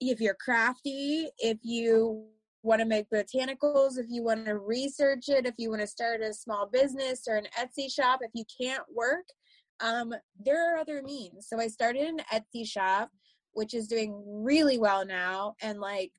[0.00, 2.26] if you're crafty, if you
[2.62, 6.20] want to make botanicals, if you want to research it, if you want to start
[6.20, 9.24] a small business or an Etsy shop, if you can't work,
[9.80, 11.46] um, there are other means.
[11.48, 13.10] So I started an Etsy shop,
[13.52, 16.12] which is doing really well now, and like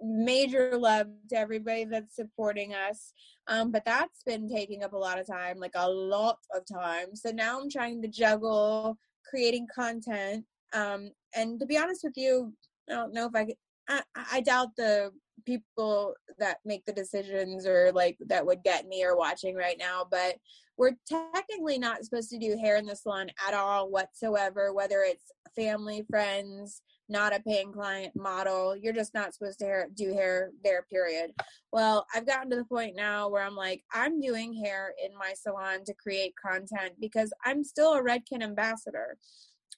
[0.00, 3.12] major love to everybody that's supporting us.
[3.48, 7.14] Um, but that's been taking up a lot of time, like a lot of time.
[7.14, 8.96] So now I'm trying to juggle
[9.28, 10.44] creating content.
[10.72, 12.52] Um, and to be honest with you,
[12.88, 13.56] I don't know if I could.
[13.86, 15.10] I, I doubt the
[15.44, 20.06] people that make the decisions or like that would get me are watching right now,
[20.10, 20.36] but
[20.76, 25.32] we're technically not supposed to do hair in the salon at all whatsoever, whether it's
[25.54, 28.76] family, friends, not a paying client model.
[28.76, 31.30] You're just not supposed to hair, do hair there, period.
[31.72, 35.34] Well, I've gotten to the point now where I'm like, I'm doing hair in my
[35.34, 39.16] salon to create content because I'm still a Redken ambassador.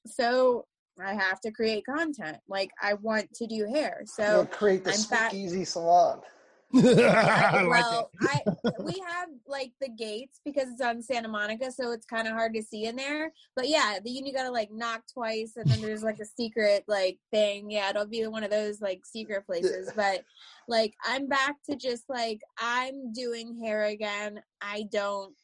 [0.06, 0.66] So
[1.04, 2.38] I have to create content.
[2.48, 4.02] Like I want to do hair.
[4.06, 6.20] So You'll create the speakeasy salon.
[6.72, 8.42] well, I
[8.80, 12.54] we have like the gates because it's on Santa Monica, so it's kind of hard
[12.54, 13.32] to see in there.
[13.54, 17.18] But yeah, the you gotta like knock twice, and then there's like a secret like
[17.30, 17.70] thing.
[17.70, 19.92] Yeah, it'll be one of those like secret places.
[19.96, 20.24] But
[20.68, 24.42] like, I'm back to just like I'm doing hair again.
[24.60, 25.34] I don't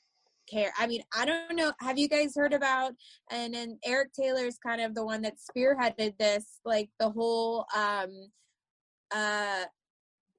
[0.50, 0.72] care.
[0.78, 1.72] I mean, I don't know.
[1.80, 2.92] Have you guys heard about?
[3.30, 7.66] And then Eric Taylor is kind of the one that spearheaded this, like the whole.
[7.74, 8.30] um
[9.14, 9.64] uh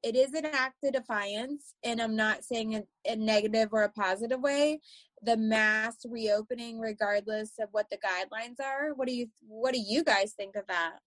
[0.04, 3.90] it is an act of defiance, and I'm not saying a, a negative or a
[3.90, 4.82] positive way.
[5.22, 8.94] The mass reopening, regardless of what the guidelines are.
[8.94, 10.98] What do you What do you guys think of that?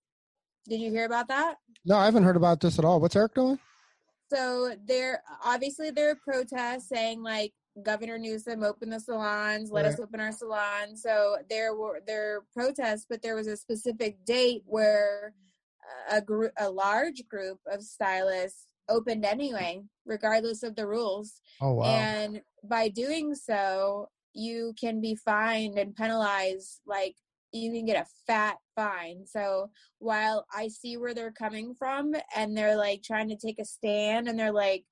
[0.69, 1.57] Did you hear about that?
[1.85, 2.99] No, I haven't heard about this at all.
[2.99, 3.59] What's Eric doing?
[4.33, 9.93] So there, obviously, there are protests saying like Governor Newsom open the salons, let right.
[9.93, 11.03] us open our salons.
[11.03, 15.35] So there were there protests, but there was a specific date where
[16.11, 21.41] a group, a large group of stylists opened anyway, regardless of the rules.
[21.61, 21.85] Oh wow!
[21.85, 26.81] And by doing so, you can be fined and penalized.
[26.87, 27.17] Like
[27.53, 29.27] you can get a fat fine.
[29.27, 33.65] So while I see where they're coming from, and they're like trying to take a
[33.65, 34.85] stand, and they're like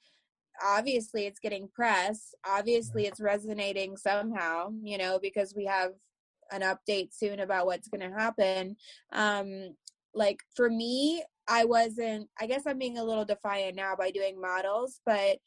[0.63, 2.35] obviously it's getting press.
[2.47, 5.93] Obviously it's resonating somehow you know because we have
[6.53, 8.77] an update soon about what's going to happen.
[9.13, 9.75] Um
[10.15, 14.41] like for me i wasn't i guess i'm being a little defiant now by doing
[14.41, 15.39] models but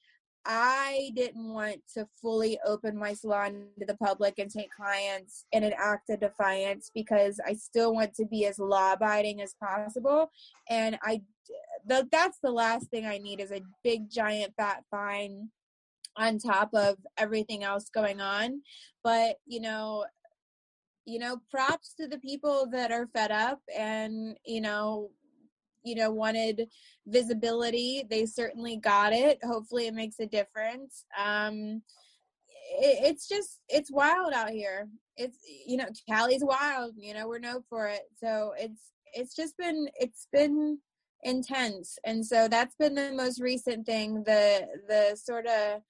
[0.47, 5.63] I didn't want to fully open my salon to the public and take clients in
[5.63, 10.31] an act of defiance because I still want to be as law abiding as possible.
[10.69, 11.21] And I,
[11.86, 15.49] the, that's the last thing I need is a big giant fat fine
[16.15, 18.62] on top of everything else going on.
[19.03, 20.05] But, you know,
[21.05, 25.12] you know, props to the people that are fed up and, you know,
[25.88, 26.67] you know wanted
[27.08, 31.82] visibility they certainly got it hopefully it makes a difference um
[32.80, 37.39] it, it's just it's wild out here it's you know cali's wild you know we're
[37.39, 40.78] known for it so it's it's just been it's been
[41.23, 45.82] intense and so that's been the most recent thing the the sort of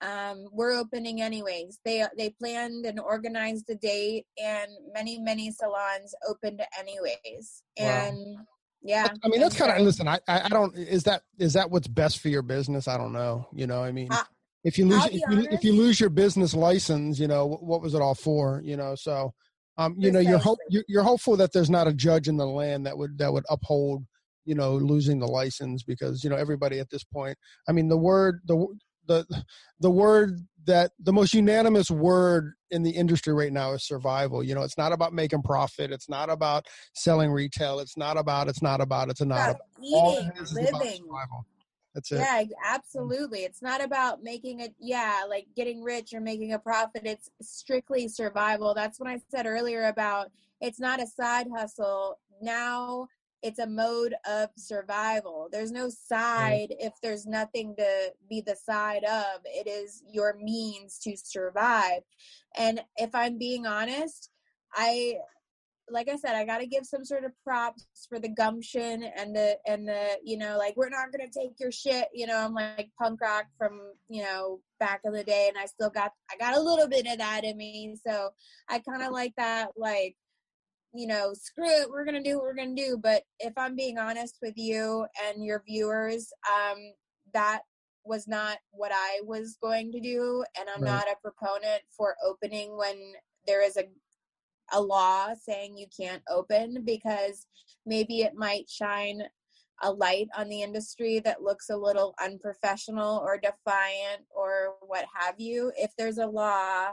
[0.00, 1.80] um, we're opening anyways.
[1.84, 7.62] They they planned and organized a date, and many many salons opened anyways.
[7.76, 8.44] And wow.
[8.82, 9.08] Yeah.
[9.22, 10.06] I mean, that's kind of listen.
[10.08, 10.76] I I don't.
[10.76, 12.88] Is that is that what's best for your business?
[12.88, 13.48] I don't know.
[13.52, 14.22] You know, I mean, uh,
[14.64, 17.82] if you lose if you, if you, lose your business license, you know, what, what
[17.82, 18.60] was it all for?
[18.64, 19.32] You know, so
[19.78, 22.46] um, you know, you're hope you're, you're hopeful that there's not a judge in the
[22.46, 24.04] land that would that would uphold
[24.44, 27.36] you know losing the license because you know everybody at this point.
[27.68, 28.66] I mean, the word the
[29.06, 29.26] the
[29.80, 34.42] the word that the most unanimous word in the industry right now is survival.
[34.42, 35.90] You know, it's not about making profit.
[35.90, 37.80] It's not about selling retail.
[37.80, 38.48] It's not about.
[38.48, 39.08] It's not about.
[39.10, 41.04] It's not about eating, living.
[41.94, 42.18] That's it.
[42.18, 42.48] Yeah, mm.
[42.66, 43.40] absolutely.
[43.40, 44.74] It's not about making it.
[44.78, 47.02] Yeah, like getting rich or making a profit.
[47.04, 48.74] It's strictly survival.
[48.74, 50.30] That's what I said earlier about.
[50.60, 52.18] It's not a side hustle.
[52.42, 53.08] Now
[53.42, 55.48] it's a mode of survival.
[55.50, 59.40] There's no side if there's nothing to be the side of.
[59.44, 62.02] It is your means to survive.
[62.56, 64.30] And if I'm being honest,
[64.74, 65.16] I
[65.90, 69.34] like I said, I got to give some sort of props for the gumption and
[69.34, 72.08] the and the you know like we're not gonna take your shit.
[72.12, 75.66] You know, I'm like punk rock from you know back in the day, and I
[75.66, 77.96] still got I got a little bit of that in me.
[78.06, 78.30] So
[78.68, 80.16] I kind of like that like
[80.94, 82.98] you know, screw it, we're gonna do what we're gonna do.
[83.00, 86.78] But if I'm being honest with you and your viewers, um,
[87.34, 87.62] that
[88.04, 90.90] was not what I was going to do, and I'm right.
[90.90, 92.96] not a proponent for opening when
[93.46, 93.84] there is a
[94.72, 97.46] a law saying you can't open because
[97.86, 99.22] maybe it might shine
[99.82, 105.36] a light on the industry that looks a little unprofessional or defiant or what have
[105.38, 105.72] you.
[105.76, 106.88] If there's a law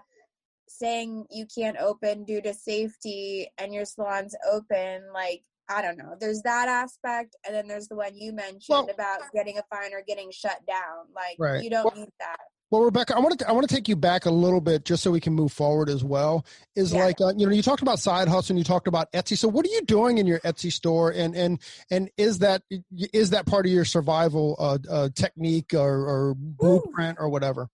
[0.78, 6.16] saying you can't open due to safety and your salon's open like I don't know.
[6.20, 9.94] There's that aspect, and then there's the one you mentioned well, about getting a fine
[9.94, 11.08] or getting shut down.
[11.16, 11.64] Like right.
[11.64, 12.38] you don't well, need that.
[12.72, 15.04] Well, Rebecca, I want to I want to take you back a little bit just
[15.04, 16.46] so we can move forward as well.
[16.76, 17.06] Is yeah.
[17.06, 19.38] like uh, you know you talked about side hustle and you talked about Etsy.
[19.38, 21.60] So what are you doing in your Etsy store, and and
[21.92, 27.18] and is that is that part of your survival uh, uh, technique or, or blueprint
[27.20, 27.70] or whatever?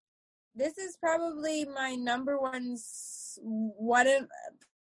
[0.56, 2.76] This is probably my number one
[3.44, 4.28] one of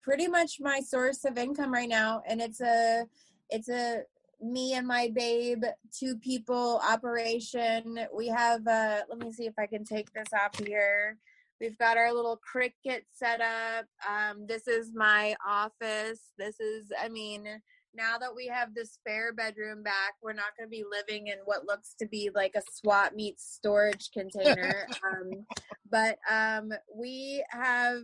[0.02, 3.06] pretty much my source of income right now and it's a
[3.50, 4.02] it's a
[4.42, 5.64] me and my babe
[5.98, 8.00] two people operation.
[8.14, 11.18] We have uh let me see if i can take this off here.
[11.62, 13.86] We've got our little Cricut set up.
[14.10, 16.32] Um this is my office.
[16.38, 17.48] This is i mean
[17.96, 21.38] now that we have the spare bedroom back, we're not going to be living in
[21.46, 24.88] what looks to be like a swap meet storage container.
[25.12, 25.46] um,
[25.90, 28.04] but um, we have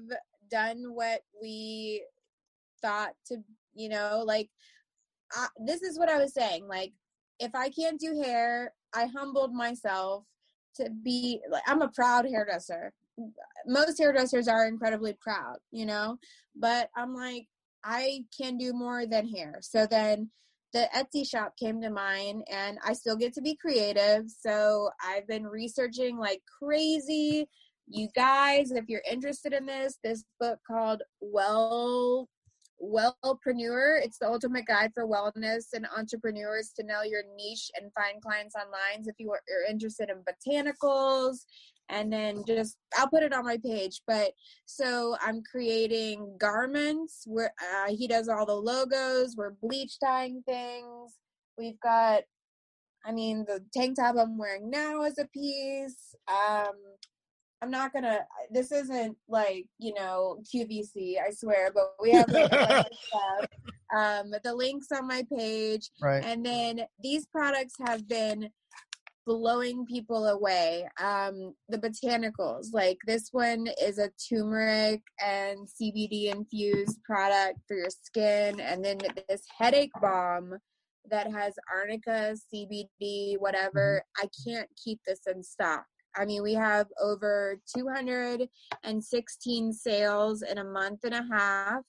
[0.49, 2.03] done what we
[2.81, 3.37] thought to,
[3.73, 4.49] you know, like
[5.33, 6.67] I, this is what I was saying.
[6.67, 6.93] Like,
[7.39, 10.25] if I can't do hair, I humbled myself
[10.75, 12.93] to be like, I'm a proud hairdresser.
[13.65, 16.17] Most hairdressers are incredibly proud, you know,
[16.55, 17.47] but I'm like,
[17.83, 19.59] I can do more than hair.
[19.61, 20.29] So then
[20.73, 24.25] the Etsy shop came to mind and I still get to be creative.
[24.29, 27.47] So I've been researching like crazy.
[27.87, 32.29] You guys, if you're interested in this, this book called Well
[32.81, 34.01] Wellpreneur.
[34.03, 38.55] It's the ultimate guide for wellness and entrepreneurs to know your niche and find clients
[38.55, 39.03] online.
[39.03, 41.39] So if you are interested in botanicals
[41.89, 44.01] and then just I'll put it on my page.
[44.07, 44.31] But
[44.65, 49.35] so I'm creating garments where uh, he does all the logos.
[49.35, 51.15] We're bleach dyeing things.
[51.57, 52.21] We've got,
[53.05, 56.15] I mean, the tank top I'm wearing now is a piece.
[56.27, 56.73] Um,
[57.61, 58.19] I'm not gonna.
[58.51, 63.45] This isn't like you know QVC, I swear, but we have like, stuff.
[63.95, 66.23] Um, the links on my page, right.
[66.23, 68.49] and then these products have been
[69.29, 70.89] blowing people away.
[70.99, 77.91] Um, the botanicals, like this one is a turmeric and CBD infused product for your
[77.91, 80.57] skin, and then this headache balm
[81.11, 84.03] that has arnica, CBD, whatever.
[84.19, 84.25] Mm-hmm.
[84.25, 85.85] I can't keep this in stock.
[86.17, 91.83] I mean, we have over 216 sales in a month and a half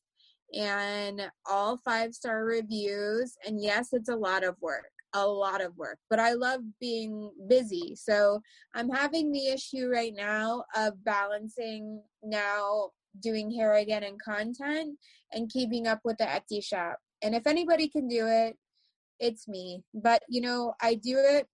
[0.53, 3.39] and all five star reviews.
[3.47, 7.31] And yes, it's a lot of work, a lot of work, but I love being
[7.49, 7.95] busy.
[7.97, 8.41] So
[8.75, 12.91] I'm having the issue right now of balancing now
[13.21, 14.97] doing hair again and content
[15.33, 16.99] and keeping up with the Etsy shop.
[17.23, 18.57] And if anybody can do it,
[19.19, 19.83] it's me.
[19.95, 21.47] But you know, I do it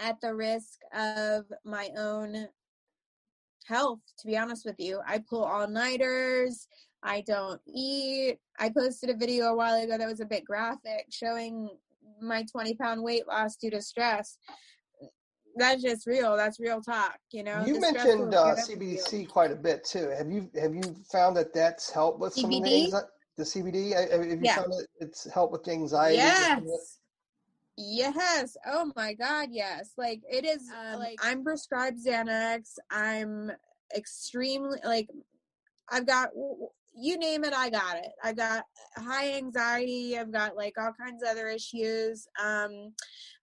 [0.00, 2.48] at the risk of my own
[3.66, 5.00] health, to be honest with you.
[5.06, 6.66] I pull all nighters.
[7.02, 8.38] I don't eat.
[8.58, 11.70] I posted a video a while ago that was a bit graphic showing
[12.26, 14.38] my 20 pound weight loss due to stress.
[15.56, 16.36] That's just real.
[16.36, 17.16] That's real talk.
[17.30, 17.64] You know.
[17.64, 20.08] You mentioned uh, CBDC quite a bit too.
[20.16, 22.40] Have you have you found that that's helped with CBD?
[22.40, 23.06] some of the anxiety?
[23.36, 24.10] The CBD.
[24.10, 24.56] Have you yeah.
[24.56, 26.16] found that it's helped with anxiety?
[26.16, 26.98] Yes.
[27.76, 28.56] Yes.
[28.66, 29.48] Oh my God.
[29.52, 29.92] Yes.
[29.96, 30.62] Like it is.
[30.70, 32.76] Um, like I'm prescribed Xanax.
[32.90, 33.52] I'm
[33.96, 35.08] extremely like.
[35.90, 36.30] I've got
[36.96, 37.52] you name it.
[37.54, 38.12] I got it.
[38.22, 38.64] I got
[38.96, 40.18] high anxiety.
[40.18, 42.26] I've got like all kinds of other issues.
[42.42, 42.94] Um,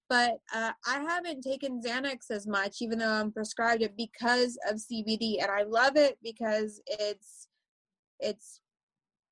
[0.10, 4.76] but uh, I haven't taken Xanax as much, even though I'm prescribed it because of
[4.76, 7.48] CBD, and I love it because it's
[8.20, 8.62] it's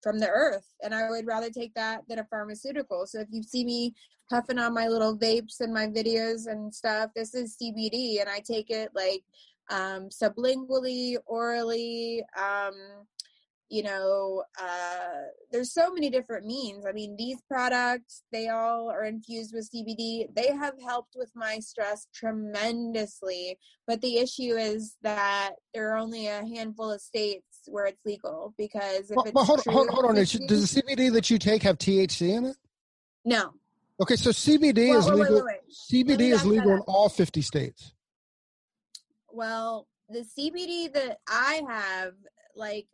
[0.01, 3.43] from the earth and i would rather take that than a pharmaceutical so if you
[3.43, 3.93] see me
[4.30, 8.39] puffing on my little vapes and my videos and stuff this is cbd and i
[8.39, 9.24] take it like
[9.72, 12.74] um, sublingually orally um,
[13.70, 16.86] you know uh, there's so many different means.
[16.86, 21.59] I mean these products they all are infused with cbd they have helped with my
[21.59, 23.57] stress tremendously
[23.88, 28.53] but the issue is that there are only a handful of states where it's legal
[28.57, 31.63] because if well, it's hold, true, hold, hold on does the cbd that you take
[31.63, 32.57] have thc in it?
[33.26, 33.53] No.
[34.01, 36.07] Okay so cbd well, is legal wait, wait, wait.
[36.07, 37.93] cbd is legal in all 50 states.
[39.32, 42.13] Well the cbd that i have
[42.55, 42.88] like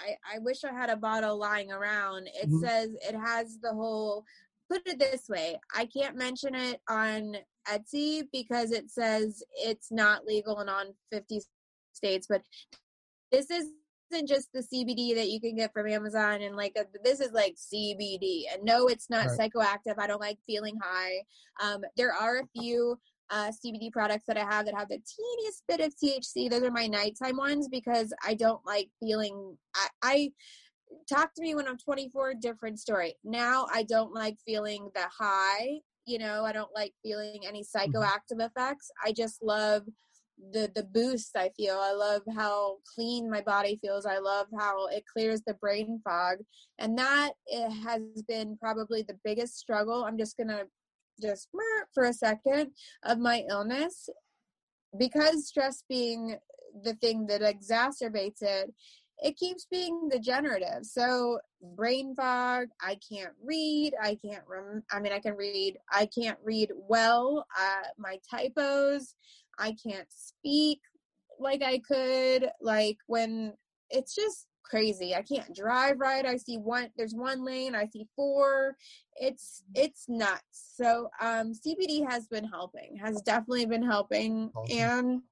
[0.00, 2.28] I, I wish I had a bottle lying around.
[2.28, 2.64] It mm-hmm.
[2.64, 4.24] says it has the whole
[4.70, 7.36] put it this way i can't mention it on
[7.68, 11.40] etsy because it says it's not legal in on 50
[11.92, 12.42] states but
[13.32, 17.20] this isn't just the cbd that you can get from amazon and like a, this
[17.20, 19.50] is like cbd and no it's not right.
[19.52, 21.18] psychoactive i don't like feeling high
[21.62, 22.98] um, there are a few
[23.30, 26.50] uh, CBD products that I have that have the teeniest bit of THC.
[26.50, 29.56] Those are my nighttime ones because I don't like feeling.
[29.74, 30.32] I, I
[31.08, 32.34] talk to me when I'm 24.
[32.34, 33.14] Different story.
[33.24, 35.80] Now I don't like feeling the high.
[36.06, 37.96] You know, I don't like feeling any mm-hmm.
[37.96, 38.90] psychoactive effects.
[39.04, 39.82] I just love
[40.52, 41.76] the the boost I feel.
[41.78, 44.06] I love how clean my body feels.
[44.06, 46.38] I love how it clears the brain fog,
[46.78, 50.04] and that it has been probably the biggest struggle.
[50.04, 50.64] I'm just gonna
[51.20, 51.48] just
[51.92, 52.72] for a second
[53.04, 54.08] of my illness.
[54.98, 56.36] Because stress being
[56.84, 58.72] the thing that exacerbates it
[59.22, 60.84] it keeps being degenerative.
[60.84, 61.40] So
[61.76, 66.38] brain fog i can't read i can't rem- i mean i can read i can't
[66.42, 69.14] read well uh, my typos
[69.58, 70.80] i can't speak
[71.38, 73.52] like i could like when
[73.90, 75.14] it's just crazy.
[75.14, 76.24] I can't drive right.
[76.24, 78.76] I see one there's one lane, I see four.
[79.16, 80.74] It's it's nuts.
[80.76, 84.50] So um CBD has been helping, has definitely been helping.
[84.54, 84.78] Awesome.
[84.78, 85.22] And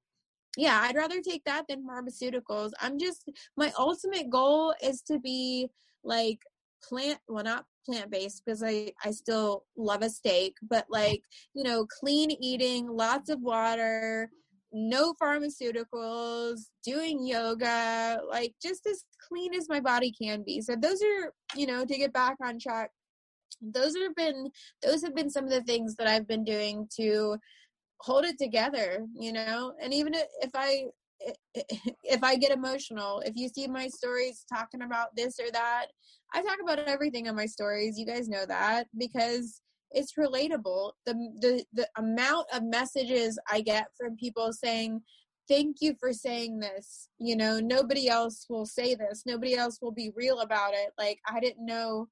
[0.57, 2.71] yeah, I'd rather take that than pharmaceuticals.
[2.81, 5.69] I'm just my ultimate goal is to be
[6.03, 6.39] like
[6.83, 11.23] plant well not plant based because I I still love a steak, but like,
[11.53, 14.29] you know, clean eating, lots of water,
[14.71, 20.61] no pharmaceuticals, doing yoga, like just as clean as my body can be.
[20.61, 22.91] So those are, you know, to get back on track,
[23.61, 24.49] those have been
[24.83, 27.37] those have been some of the things that I've been doing to
[28.01, 29.73] hold it together, you know.
[29.81, 30.85] And even if I
[32.03, 35.87] if I get emotional, if you see my stories talking about this or that,
[36.33, 37.99] I talk about everything in my stories.
[37.99, 39.61] You guys know that because
[39.91, 40.93] it's relatable.
[41.05, 45.01] The the the amount of messages I get from people saying,
[45.47, 49.23] "Thank you for saying this." You know, nobody else will say this.
[49.25, 50.91] Nobody else will be real about it.
[50.97, 52.07] Like I didn't know,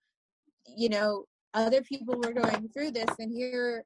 [0.75, 3.85] you know, other people were going through this, and here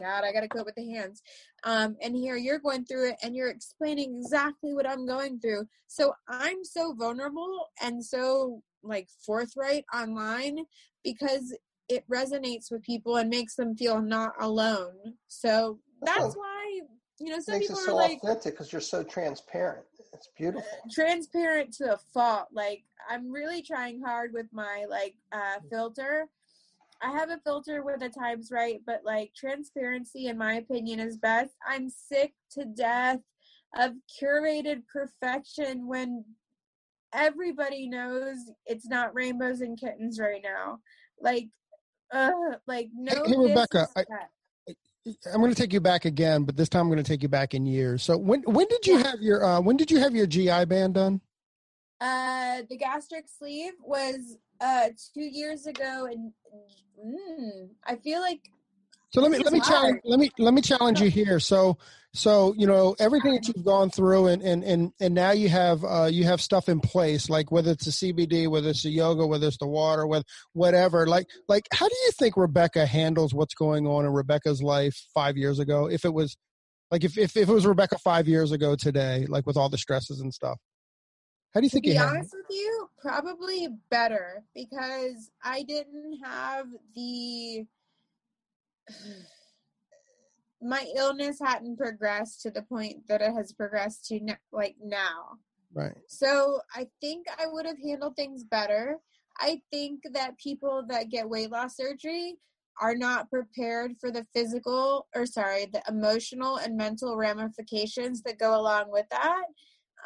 [0.00, 1.22] God, I got to cope with the hands.
[1.64, 5.66] Um, and here you're going through it and you're explaining exactly what I'm going through.
[5.86, 10.64] So I'm so vulnerable and so like forthright online
[11.04, 11.56] because
[11.88, 15.14] it resonates with people and makes them feel not alone.
[15.28, 16.80] So that's why
[17.20, 19.84] you know some makes people it are so like authentic because you're so transparent.
[20.12, 20.68] It's beautiful.
[20.90, 22.48] Transparent to a fault.
[22.52, 26.28] Like I'm really trying hard with my like uh, filter.
[27.02, 31.16] I have a filter where the time's right, but like transparency, in my opinion, is
[31.16, 31.54] best.
[31.66, 33.18] I'm sick to death
[33.76, 36.24] of curated perfection when
[37.12, 40.78] everybody knows it's not rainbows and kittens right now.
[41.20, 41.48] Like,
[42.12, 42.30] uh,
[42.66, 43.12] like no.
[43.24, 44.04] Hey, hey Rebecca, I,
[45.32, 47.28] I'm going to take you back again, but this time I'm going to take you
[47.28, 48.02] back in years.
[48.02, 50.94] So when when did you have your uh, when did you have your GI band
[50.94, 51.20] done?
[52.00, 56.32] Uh, the gastric sleeve was uh two years ago, and
[57.04, 58.40] mm, I feel like.
[59.12, 61.38] So let me let me challenge let me let me challenge you here.
[61.38, 61.76] So
[62.14, 65.84] so you know everything that you've gone through, and and and and now you have
[65.84, 69.26] uh, you have stuff in place, like whether it's the CBD, whether it's the yoga,
[69.26, 71.06] whether it's the water, whether whatever.
[71.06, 75.36] Like like how do you think Rebecca handles what's going on in Rebecca's life five
[75.36, 75.90] years ago?
[75.90, 76.38] If it was
[76.90, 79.78] like if if, if it was Rebecca five years ago today, like with all the
[79.78, 80.58] stresses and stuff.
[81.52, 81.84] How do you think?
[81.84, 87.66] To be honest with you, probably better because I didn't have the
[90.62, 95.38] my illness hadn't progressed to the point that it has progressed to ne- like now.
[95.74, 95.96] Right.
[96.08, 98.98] So I think I would have handled things better.
[99.38, 102.36] I think that people that get weight loss surgery
[102.80, 108.58] are not prepared for the physical or sorry, the emotional and mental ramifications that go
[108.58, 109.44] along with that.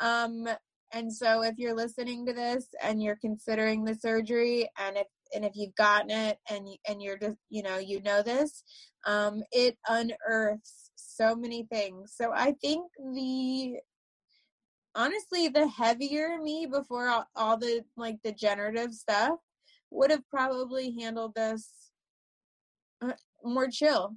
[0.01, 0.49] Um,
[0.93, 5.45] and so if you're listening to this and you're considering the surgery and if and
[5.45, 8.62] if you've gotten it and and you're just you know you know this
[9.07, 12.12] um it unearths so many things.
[12.14, 13.77] So i think the
[14.95, 19.39] honestly the heavier me before all, all the like the generative stuff
[19.91, 21.70] would have probably handled this
[23.03, 23.12] uh,
[23.45, 24.16] more chill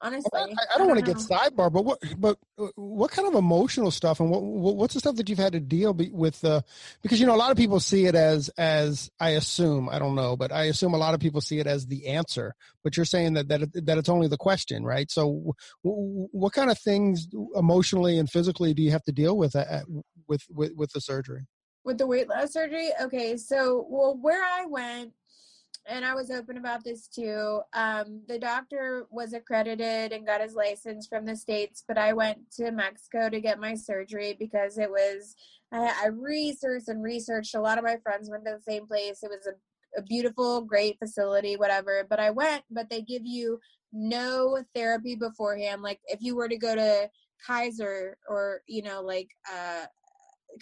[0.00, 0.30] honestly.
[0.34, 3.90] I, I, don't, want to get sidebar, but what, but uh, what kind of emotional
[3.90, 6.44] stuff and what, what's the stuff that you've had to deal with?
[6.44, 6.62] Uh,
[7.02, 10.14] because you know, a lot of people see it as as I assume, I don't
[10.14, 12.54] know, but I assume a lot of people see it as the answer.
[12.82, 15.10] But you're saying that that that it's only the question, right?
[15.10, 19.84] So, what kind of things emotionally and physically do you have to deal with at,
[20.28, 21.46] with with with the surgery?
[21.84, 23.36] With the weight loss surgery, okay.
[23.36, 25.12] So, well, where I went
[25.88, 27.60] and I was open about this too.
[27.72, 32.38] Um, the doctor was accredited and got his license from the states, but I went
[32.56, 35.36] to Mexico to get my surgery because it was.
[35.72, 37.54] I, I researched and researched.
[37.54, 39.22] A lot of my friends went to the same place.
[39.22, 42.06] It was a, a beautiful, great facility, whatever.
[42.08, 43.58] But I went, but they give you
[43.92, 45.82] no therapy beforehand.
[45.82, 47.10] Like if you were to go to
[47.46, 49.86] Kaiser or you know like uh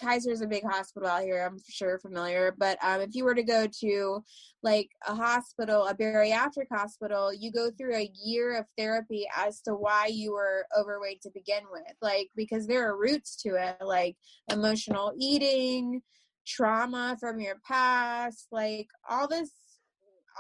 [0.01, 1.45] Kaiser is a big hospital out here.
[1.45, 4.25] I'm sure familiar, but um, if you were to go to
[4.63, 9.75] like a hospital, a bariatric hospital, you go through a year of therapy as to
[9.75, 11.83] why you were overweight to begin with.
[12.01, 14.17] Like because there are roots to it, like
[14.51, 16.03] emotional eating,
[16.47, 19.51] trauma from your past, like all this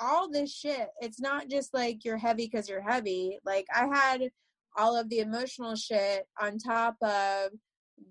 [0.00, 0.88] all this shit.
[1.00, 3.38] It's not just like you're heavy because you're heavy.
[3.44, 4.30] Like I had
[4.76, 7.50] all of the emotional shit on top of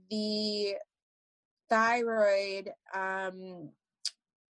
[0.10, 0.76] the
[1.74, 3.70] thyroid um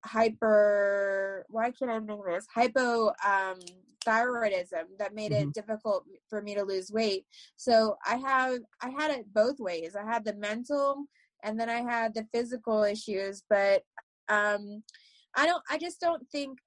[0.05, 2.47] hyper why can't i remember this?
[2.53, 3.59] Hypo um
[4.05, 5.49] thyroidism that made mm-hmm.
[5.49, 7.25] it difficult for me to lose weight.
[7.57, 9.95] So i have i had it both ways.
[9.95, 11.07] I had the mental
[11.43, 13.83] and then i had the physical issues but
[14.29, 14.83] um
[15.35, 16.59] i don't i just don't think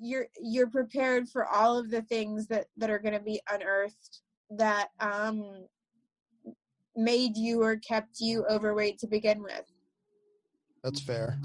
[0.00, 4.20] you're you're prepared for all of the things that that are going to be unearthed
[4.50, 5.66] that um
[6.96, 9.64] made you or kept you overweight to begin with.
[10.82, 11.38] That's fair.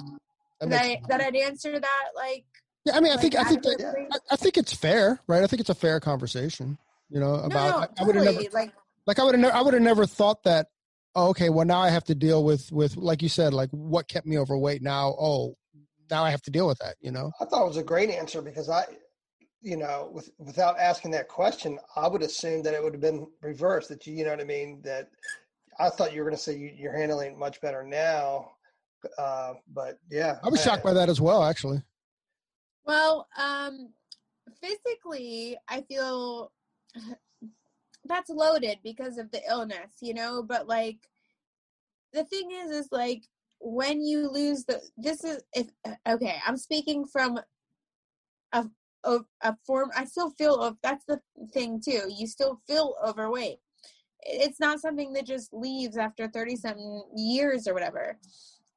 [0.60, 2.46] That, that, I, that I'd answer that like.
[2.86, 5.44] Yeah, I mean, like I think I think that, I, I, think it's fair, right?
[5.44, 6.78] I think it's a fair conversation.
[7.10, 8.74] You know, about no, no, I, I would have never like
[9.06, 10.68] like I would have ne- I would have never thought that.
[11.16, 14.08] Oh, okay, well now I have to deal with with like you said, like what
[14.08, 14.82] kept me overweight.
[14.82, 15.56] Now, oh,
[16.10, 16.96] now I have to deal with that.
[17.02, 18.86] You know, I thought it was a great answer because I
[19.62, 23.28] you know, with without asking that question, I would assume that it would have been
[23.42, 23.90] reversed.
[23.90, 24.82] That you, you know what I mean?
[24.84, 25.10] That
[25.80, 28.52] I thought you were going to say you, are handling it much better now,
[29.18, 31.82] uh, but yeah, I was shocked by that as well, actually.
[32.86, 33.90] Well, um,
[34.62, 36.52] physically, I feel
[38.06, 40.44] that's loaded because of the illness, you know.
[40.44, 40.98] But like,
[42.14, 43.24] the thing is, is like
[43.60, 45.68] when you lose the this is if
[46.08, 47.40] okay, I'm speaking from
[48.54, 48.66] a
[49.04, 51.20] of a form i still feel of that's the
[51.54, 53.58] thing too you still feel overweight.
[54.22, 58.18] It's not something that just leaves after 30 something years or whatever.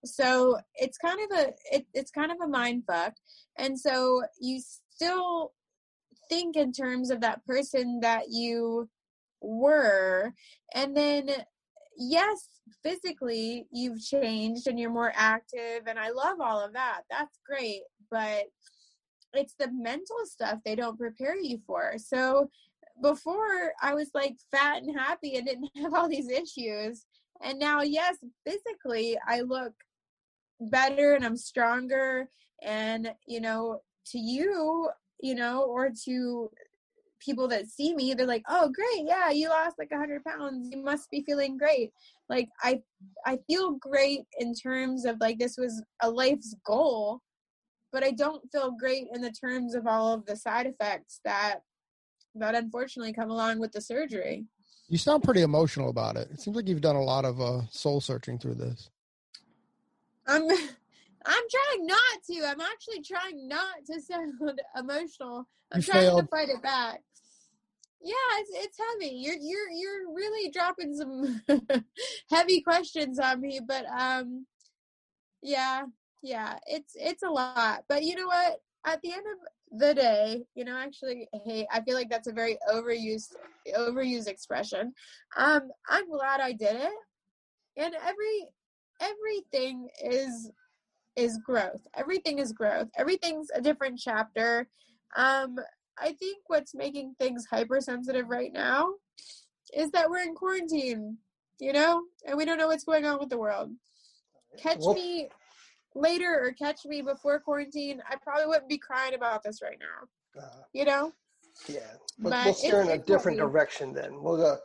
[0.05, 3.15] So it's kind of a it, it's kind of a mind fuck
[3.59, 4.61] and so you
[4.95, 5.53] still
[6.29, 8.89] think in terms of that person that you
[9.43, 10.33] were
[10.75, 11.29] and then
[11.99, 12.49] yes
[12.83, 17.83] physically you've changed and you're more active and i love all of that that's great
[18.11, 18.45] but
[19.33, 21.95] it's the mental stuff they don't prepare you for.
[21.99, 22.51] So
[23.03, 27.07] before I was like fat and happy and didn't have all these issues.
[27.43, 28.17] And now, yes,
[28.47, 29.73] physically I look
[30.61, 32.29] better and I'm stronger.
[32.63, 36.51] And, you know, to you, you know, or to
[37.21, 39.07] people that see me, they're like, oh, great.
[39.07, 40.69] Yeah, you lost like 100 pounds.
[40.71, 41.93] You must be feeling great.
[42.29, 42.81] Like, I,
[43.27, 47.21] I feel great in terms of like this was a life's goal,
[47.93, 51.61] but I don't feel great in the terms of all of the side effects that
[52.37, 54.45] that unfortunately come along with the surgery.
[54.89, 56.29] You sound pretty emotional about it.
[56.33, 58.91] It seems like you've done a lot of uh, soul searching through this.
[60.27, 60.43] I'm
[61.27, 62.45] I'm trying not to.
[62.47, 64.35] I'm actually trying not to sound
[64.79, 65.47] emotional.
[65.73, 66.21] I'm You trying failed.
[66.23, 67.03] to fight it back.
[68.03, 69.15] Yeah, it's it's heavy.
[69.17, 71.43] You're you're you're really dropping some
[72.31, 74.47] heavy questions on me, but um
[75.43, 75.83] yeah,
[76.23, 77.85] yeah, it's it's a lot.
[77.89, 78.61] But you know what?
[78.87, 82.33] At the end of the day, you know, actually, hey, I feel like that's a
[82.33, 83.35] very overused
[83.77, 84.93] overused expression.
[85.37, 86.93] Um, I'm glad I did it.
[87.77, 88.49] And every
[89.01, 90.51] everything is
[91.17, 91.87] is growth.
[91.95, 92.89] Everything is growth.
[92.97, 94.69] Everything's a different chapter.
[95.17, 95.57] Um,
[95.99, 98.95] I think what's making things hypersensitive right now
[99.75, 101.19] is that we're in quarantine,
[101.59, 103.71] you know, and we don't know what's going on with the world.
[104.59, 105.29] Catch Well- me
[105.95, 110.41] later or catch me before quarantine, I probably wouldn't be crying about this right now,
[110.43, 111.13] Uh, you know?
[111.69, 111.81] yeah,
[112.19, 114.23] but But we'll steer in a different direction then.
[114.23, 114.59] We'll go.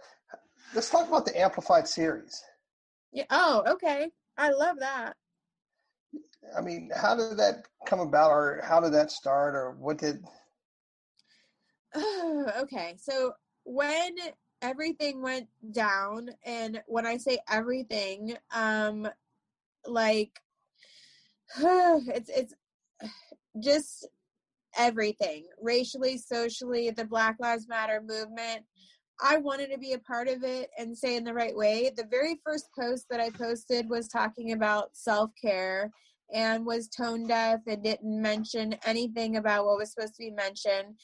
[0.73, 2.43] Let's talk about the amplified series.
[3.11, 3.25] Yeah.
[3.29, 4.11] Oh, okay.
[4.37, 5.15] I love that.
[6.55, 10.23] I mean, how did that come about, or how did that start, or what did?
[12.59, 14.15] okay, so when
[14.61, 19.07] everything went down, and when I say everything, um,
[19.85, 20.41] like
[21.59, 22.53] it's it's
[23.63, 24.07] just
[24.77, 28.63] everything racially, socially, the Black Lives Matter movement.
[29.23, 31.91] I wanted to be a part of it and say in the right way.
[31.95, 35.91] The very first post that I posted was talking about self care
[36.33, 40.95] and was tone deaf and didn't mention anything about what was supposed to be mentioned.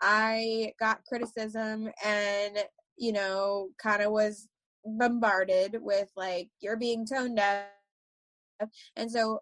[0.00, 2.58] I got criticism and,
[2.96, 4.48] you know, kind of was
[4.84, 7.66] bombarded with like, you're being tone deaf.
[8.96, 9.40] And so,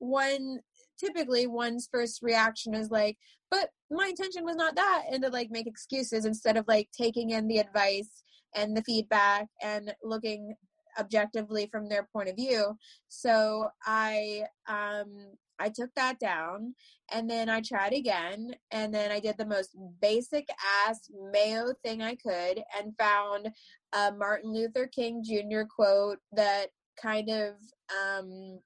[0.00, 0.58] one
[0.98, 3.16] typically one's first reaction is like,
[3.50, 7.30] but my intention was not that, and to like make excuses instead of like taking
[7.30, 8.22] in the advice
[8.54, 10.54] and the feedback and looking
[10.98, 12.76] objectively from their point of view.
[13.08, 16.74] So I um I took that down
[17.12, 20.48] and then I tried again and then I did the most basic
[20.86, 21.00] ass
[21.32, 23.50] mayo thing I could and found
[23.92, 25.62] a Martin Luther King Jr.
[25.68, 26.68] quote that
[27.00, 27.54] kind of
[27.90, 28.58] um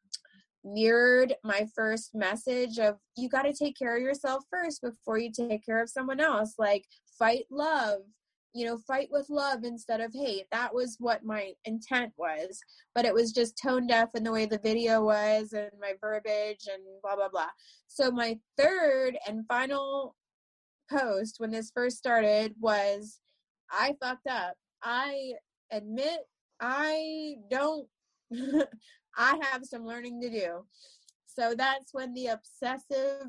[0.64, 5.30] mirrored my first message of you got to take care of yourself first before you
[5.30, 6.54] take care of someone else.
[6.58, 6.86] Like
[7.18, 8.00] fight love
[8.54, 10.46] you know fight with love instead of hate.
[10.52, 12.60] That was what my intent was
[12.94, 16.68] but it was just tone deaf in the way the video was and my verbiage
[16.72, 17.50] and blah blah blah.
[17.88, 20.14] So my third and final
[20.90, 23.18] post when this first started was
[23.70, 24.54] i fucked up.
[24.82, 25.32] I
[25.72, 26.20] admit
[26.60, 27.88] i don't
[29.16, 30.64] i have some learning to do.
[31.26, 33.26] So that's when the obsessive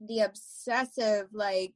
[0.00, 1.72] the obsessive like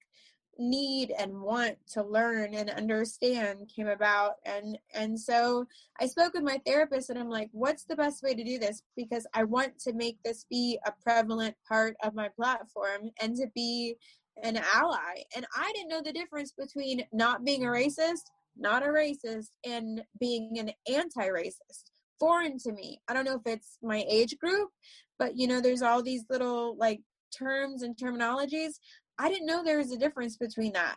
[0.59, 4.35] need and want to learn and understand came about.
[4.45, 5.67] And and so
[6.01, 8.83] i spoke with my therapist and i'm like what's the best way to do this?
[8.97, 13.47] Because i want to make this be a prevalent part of my platform and to
[13.55, 13.97] be
[14.43, 15.23] an ally.
[15.37, 20.03] And i didn't know the difference between not being a racist not a racist and
[20.19, 24.71] being an anti-racist foreign to me i don't know if it's my age group
[25.19, 27.01] but you know there's all these little like
[27.37, 28.75] terms and terminologies
[29.19, 30.97] I didn't know there was a difference between that.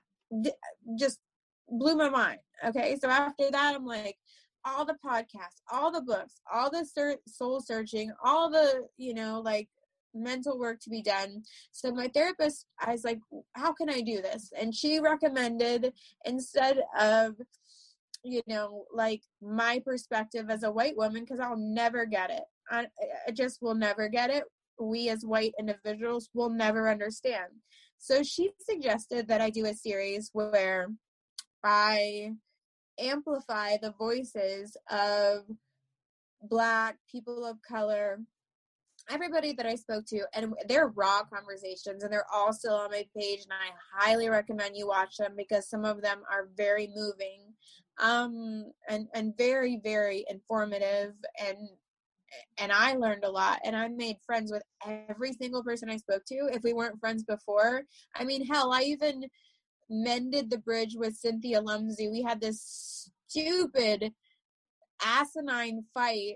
[0.98, 1.20] Just
[1.70, 2.40] blew my mind.
[2.66, 4.18] Okay, so after that, I'm like,
[4.64, 9.42] all the podcasts, all the books, all the ser- soul searching, all the you know
[9.44, 9.68] like
[10.14, 11.42] mental work to be done.
[11.72, 13.20] So my therapist, I was like,
[13.54, 14.52] how can I do this?
[14.60, 15.94] And she recommended
[16.26, 17.36] instead of
[18.24, 22.44] you know like my perspective as a white woman because I'll never get it.
[22.70, 22.88] I,
[23.28, 24.44] I just will never get it.
[24.80, 27.52] We as white individuals will never understand.
[27.98, 30.88] So she suggested that I do a series where
[31.64, 32.32] I
[33.00, 35.44] amplify the voices of
[36.44, 38.20] Black people of color,
[39.10, 43.06] everybody that I spoke to, and they're raw conversations, and they're all still on my
[43.16, 47.54] page, and I highly recommend you watch them because some of them are very moving,
[48.02, 51.70] um, and and very very informative, and
[52.60, 54.64] and I learned a lot and I made friends with
[55.10, 56.50] every single person I spoke to.
[56.52, 57.84] If we weren't friends before,
[58.16, 59.26] I mean, hell, I even
[59.90, 62.10] mended the bridge with Cynthia Lumsey.
[62.10, 64.14] We had this stupid
[65.04, 66.36] asinine fight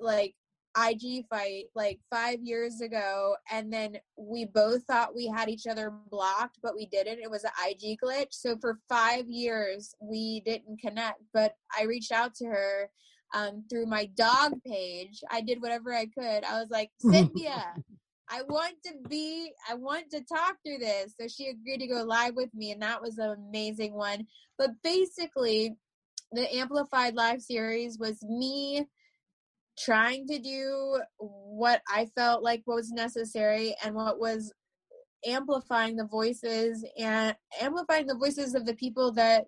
[0.00, 0.34] like
[0.76, 5.92] IG fight like five years ago, and then we both thought we had each other
[6.10, 7.20] blocked, but we didn't.
[7.20, 8.32] It was an IG glitch.
[8.32, 11.20] So for five years, we didn't connect.
[11.34, 12.90] But I reached out to her
[13.34, 15.20] um, through my dog page.
[15.30, 16.44] I did whatever I could.
[16.44, 17.74] I was like, Cynthia,
[18.28, 21.14] I want to be, I want to talk through this.
[21.20, 24.26] So she agreed to go live with me, and that was an amazing one.
[24.58, 25.76] But basically,
[26.32, 28.86] the Amplified Live series was me
[29.78, 34.52] trying to do what I felt like was necessary and what was
[35.26, 39.46] amplifying the voices and amplifying the voices of the people that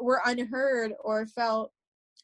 [0.00, 1.72] were unheard or felt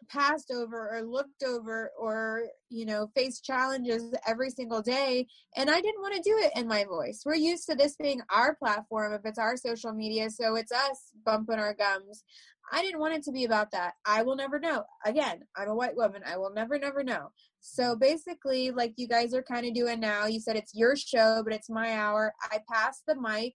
[0.09, 5.27] passed over or looked over or you know faced challenges every single day.
[5.57, 7.23] And i didn't want to do it in my voice.
[7.25, 11.11] We're used to this being our platform if it's our social media so it's us
[11.25, 12.25] bumping our gums
[12.73, 13.95] i didn't want it to be about that.
[14.07, 14.85] I will never know.
[15.05, 16.23] Again i'm a white woman.
[16.27, 17.29] I will never never know.
[17.61, 20.27] So basically like you guys are kind of doing now.
[20.27, 22.33] You said it's your show but it's my hour.
[22.43, 23.55] I passed the mic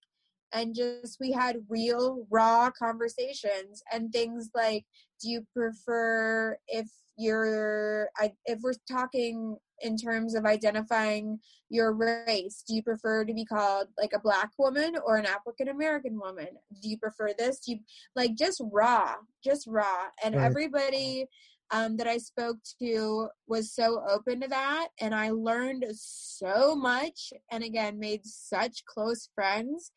[0.53, 4.85] and just we had real raw conversations and things like
[5.21, 6.87] do you prefer if
[7.17, 8.09] you're
[8.45, 11.39] if we're talking in terms of identifying
[11.69, 15.69] your race do you prefer to be called like a black woman or an african
[15.69, 16.47] american woman?
[16.81, 17.59] Do you prefer this?
[17.59, 17.79] Do you
[18.15, 20.05] like just raw just raw.
[20.23, 20.45] And right.
[20.45, 21.27] everybody
[21.71, 27.33] um, that i spoke to was so open to that and i learned so much
[27.51, 29.91] and again made such close friends.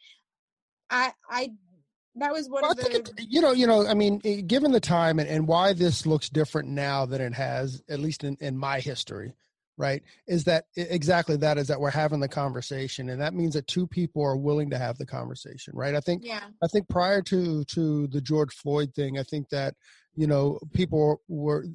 [0.90, 1.50] I i
[2.18, 4.80] that was one well, of the it, you know you know i mean given the
[4.80, 8.56] time and, and why this looks different now than it has at least in, in
[8.56, 9.34] my history
[9.76, 13.66] right is that exactly that is that we're having the conversation and that means that
[13.66, 15.94] two people are willing to have the conversation right?
[15.94, 16.44] I think yeah.
[16.62, 19.74] I think prior to to the george floyd thing i think that
[20.16, 21.66] you know people were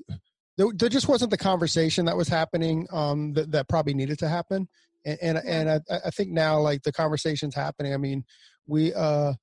[0.58, 4.28] there, there just wasn't the conversation that was happening um that, that probably needed to
[4.28, 4.68] happen
[5.06, 7.94] and and, and I, I think now like the conversation's happening.
[7.94, 8.24] I mean
[8.68, 9.34] we uh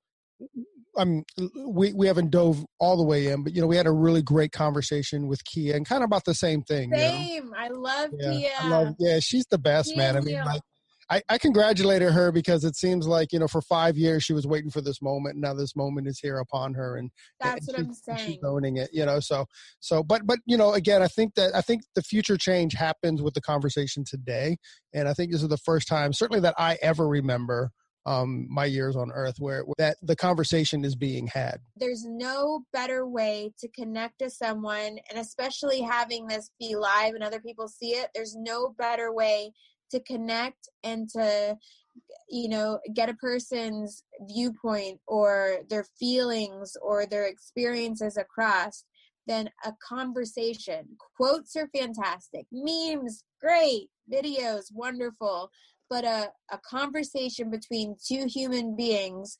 [0.96, 1.24] I mean,
[1.66, 4.22] we we haven't dove all the way in, but you know, we had a really
[4.22, 6.92] great conversation with Kia and kind of about the same thing.
[6.94, 7.28] Same.
[7.28, 7.56] You know?
[7.56, 8.50] I love yeah, Kia.
[8.60, 10.16] I love, yeah, she's the best, man.
[10.16, 10.62] I mean, like,
[11.10, 14.46] I, I congratulated her because it seems like you know for five years she was
[14.46, 15.34] waiting for this moment.
[15.34, 17.10] And now this moment is here upon her, and
[17.40, 18.32] that's and what I'm saying.
[18.32, 19.20] She's owning it, you know.
[19.20, 19.46] So
[19.80, 23.22] so, but but you know, again, I think that I think the future change happens
[23.22, 24.56] with the conversation today,
[24.94, 27.70] and I think this is the first time, certainly that I ever remember
[28.06, 31.58] um, my years on earth where that the conversation is being had.
[31.76, 37.22] There's no better way to connect to someone and especially having this be live and
[37.22, 39.52] other people see it there's no better way
[39.90, 41.56] to connect and to
[42.28, 48.84] you know get a person's viewpoint or their feelings or their experiences across
[49.26, 50.88] than a conversation.
[51.16, 52.46] Quotes are fantastic.
[52.50, 53.88] Memes great.
[54.12, 55.50] Videos wonderful
[55.90, 59.38] but a, a conversation between two human beings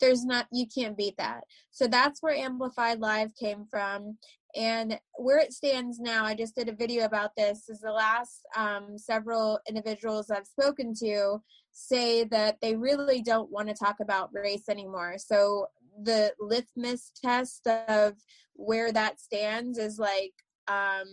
[0.00, 1.42] there's not you can't beat that.
[1.72, 4.16] So that's where amplified live came from.
[4.54, 8.46] And where it stands now i just did a video about this is the last
[8.56, 11.42] um, several individuals i've spoken to
[11.78, 15.16] say that they really don't want to talk about race anymore.
[15.18, 15.66] So
[16.02, 18.14] the litmus test of
[18.54, 20.32] where that stands is like
[20.66, 21.06] um,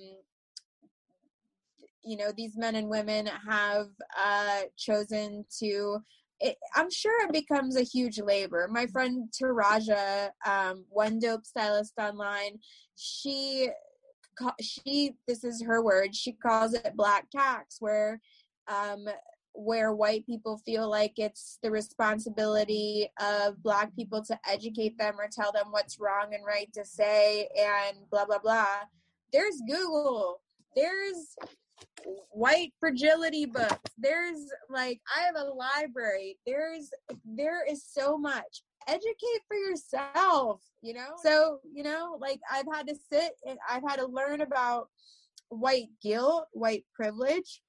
[2.05, 3.87] you know these men and women have
[4.17, 5.97] uh, chosen to
[6.39, 8.67] it, i'm sure it becomes a huge labor.
[8.69, 12.59] My friend taraja um, one dope stylist online
[12.95, 13.69] she
[14.59, 18.19] she this is her word she calls it black tax where
[18.67, 19.07] um,
[19.55, 25.29] where white people feel like it's the responsibility of black people to educate them or
[25.31, 28.65] tell them what's wrong and right to say and blah blah blah.
[29.31, 30.41] There's google.
[30.75, 31.35] There's
[32.31, 33.91] white fragility books.
[33.97, 36.37] There's like I have a library.
[36.45, 36.89] There's
[37.25, 38.63] there is so much.
[38.87, 41.15] Educate for yourself, you know?
[41.23, 44.89] So, you know, like I've had to sit and I've had to learn about
[45.49, 47.61] white guilt, white privilege,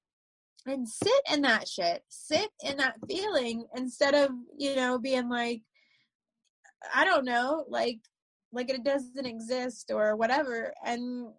[0.67, 2.03] and sit in that shit.
[2.09, 5.61] Sit in that feeling instead of, you know, being like
[6.93, 7.99] I don't know, like
[8.51, 10.73] like it doesn't exist or whatever.
[10.85, 11.29] And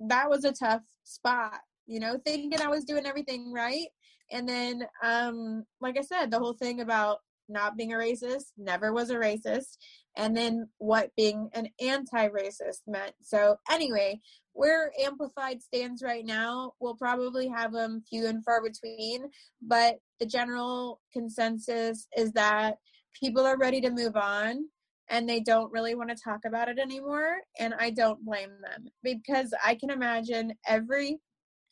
[0.00, 3.88] that was a tough spot you know, thinking I was doing everything right.
[4.32, 7.18] And then, um, like I said, the whole thing about
[7.48, 9.76] not being a racist, never was a racist,
[10.16, 13.14] and then what being an anti racist meant.
[13.22, 14.20] So, anyway,
[14.52, 19.30] where Amplified stands right now, we'll probably have them few and far between,
[19.62, 22.78] but the general consensus is that
[23.14, 24.64] people are ready to move on.
[25.08, 27.38] and they don't really want to talk about it anymore.
[27.60, 31.18] And I don't blame them because I can imagine every,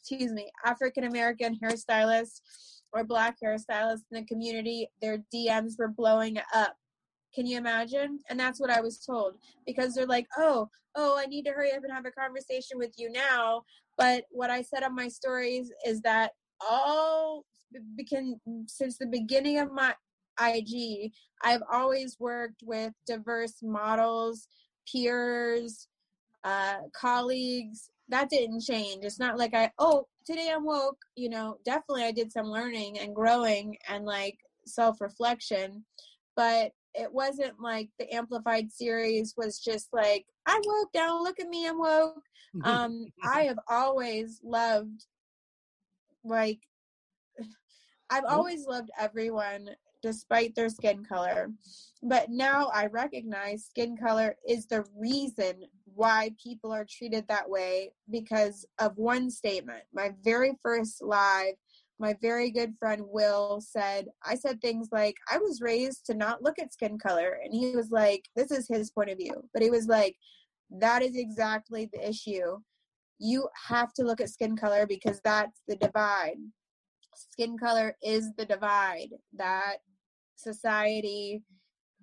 [0.04, 2.40] excuse me, African American hairstylist
[2.92, 6.76] or black hairstylist in the community, their DMs were blowing up.
[7.34, 8.20] Can you imagine?
[8.28, 9.34] And that's what I was told
[9.66, 12.92] because they're like, oh, oh, I need to hurry up and have a conversation with
[12.96, 13.62] you now.
[13.96, 17.44] But what I said on my stories is that all
[17.96, 18.38] begin
[18.68, 19.94] since the beginning of my
[20.40, 24.48] IG, I've always worked with diverse models,
[24.90, 25.88] peers,
[26.44, 27.90] uh, colleagues.
[28.08, 29.04] That didn't change.
[29.04, 30.98] It's not like I, oh, today I'm woke.
[31.16, 35.84] You know, definitely I did some learning and growing and like self reflection,
[36.36, 41.48] but it wasn't like the amplified series was just like i'm woke now look at
[41.48, 42.22] me i'm woke
[42.64, 45.06] um i have always loved
[46.24, 46.60] like
[48.10, 49.68] i've always loved everyone
[50.02, 51.50] despite their skin color
[52.02, 55.54] but now i recognize skin color is the reason
[55.94, 61.54] why people are treated that way because of one statement my very first live
[61.98, 66.42] my very good friend Will said, I said things like, I was raised to not
[66.42, 67.38] look at skin color.
[67.42, 69.48] And he was like, this is his point of view.
[69.52, 70.16] But he was like,
[70.70, 72.58] that is exactly the issue.
[73.18, 76.36] You have to look at skin color because that's the divide.
[77.14, 79.76] Skin color is the divide that
[80.34, 81.42] society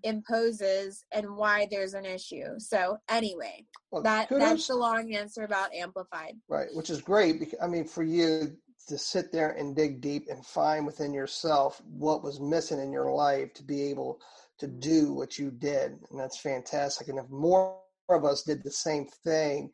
[0.03, 2.57] imposes and why there's an issue.
[2.57, 6.33] So anyway, well, that that's the long answer about amplified.
[6.49, 8.55] Right, which is great because I mean for you
[8.87, 13.11] to sit there and dig deep and find within yourself what was missing in your
[13.11, 14.19] life to be able
[14.59, 15.99] to do what you did.
[16.09, 17.07] And that's fantastic.
[17.07, 17.77] And if more
[18.09, 19.71] of us did the same thing,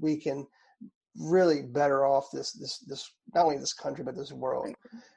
[0.00, 0.46] we can
[1.18, 4.74] really better off this this this not only this country but this world.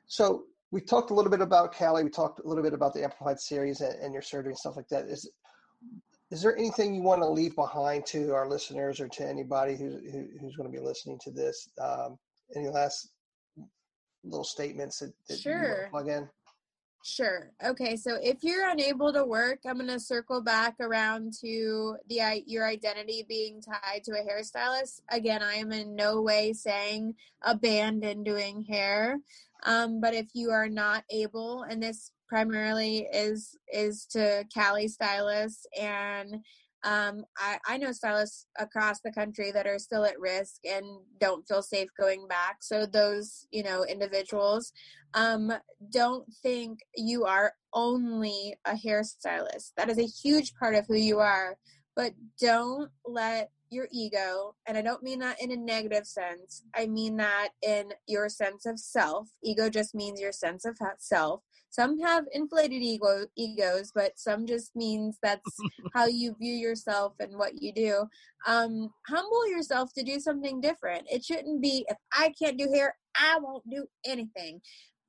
[0.07, 2.03] So we talked a little bit about Cali.
[2.03, 4.75] We talked a little bit about the Amplified series and, and your surgery and stuff
[4.75, 5.05] like that.
[5.05, 5.29] Is
[6.31, 9.95] is there anything you want to leave behind to our listeners or to anybody who's
[10.11, 11.69] who, who's going to be listening to this?
[11.81, 12.17] Um,
[12.55, 13.09] any last
[14.23, 15.53] little statements that, that sure.
[15.53, 16.29] you want to plug in?
[17.03, 17.51] Sure.
[17.63, 17.95] Okay.
[17.95, 22.67] So if you're unable to work, I'm going to circle back around to the your
[22.67, 25.01] identity being tied to a hairstylist.
[25.09, 29.17] Again, I am in no way saying abandon doing hair.
[29.63, 35.65] Um, but if you are not able, and this primarily is is to Cali stylists
[35.79, 36.35] and
[36.83, 40.85] um, I, I know stylists across the country that are still at risk and
[41.19, 42.57] don't feel safe going back.
[42.61, 44.71] So those, you know, individuals,
[45.13, 45.51] um,
[45.91, 49.73] don't think you are only a hairstylist.
[49.75, 51.57] That is a huge part of who you are.
[51.95, 56.63] But don't let your ego, and I don't mean that in a negative sense.
[56.75, 59.29] I mean that in your sense of self.
[59.43, 61.41] Ego just means your sense of self.
[61.69, 65.57] Some have inflated ego egos but some just means that's
[65.93, 68.05] how you view yourself and what you do.
[68.47, 71.03] Um humble yourself to do something different.
[71.11, 74.61] It shouldn't be if i can't do hair i won't do anything.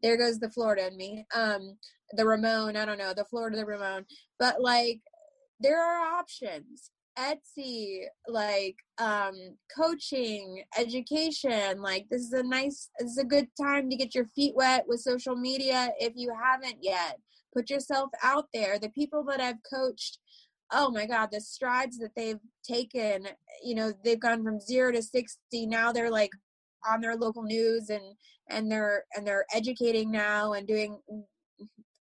[0.03, 1.25] There goes the florida in me.
[1.35, 1.79] Um
[2.13, 4.05] the ramon i don't know the florida the ramon.
[4.39, 5.01] But like
[5.61, 6.91] there are options
[7.21, 9.35] Etsy, like um,
[9.77, 11.83] coaching, education.
[11.83, 14.85] Like this is a nice, this is a good time to get your feet wet
[14.89, 17.19] with social media if you haven't yet.
[17.55, 18.79] Put yourself out there.
[18.79, 20.19] The people that I've coached,
[20.73, 23.29] oh my God, the strides that they've taken.
[23.63, 25.67] You know, they've gone from zero to sixty.
[25.67, 26.33] Now they're like
[26.89, 28.17] on their local news and
[28.49, 30.99] and they're and they're educating now and doing.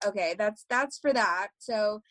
[0.06, 1.48] Okay, that's that's for that.
[1.58, 2.02] So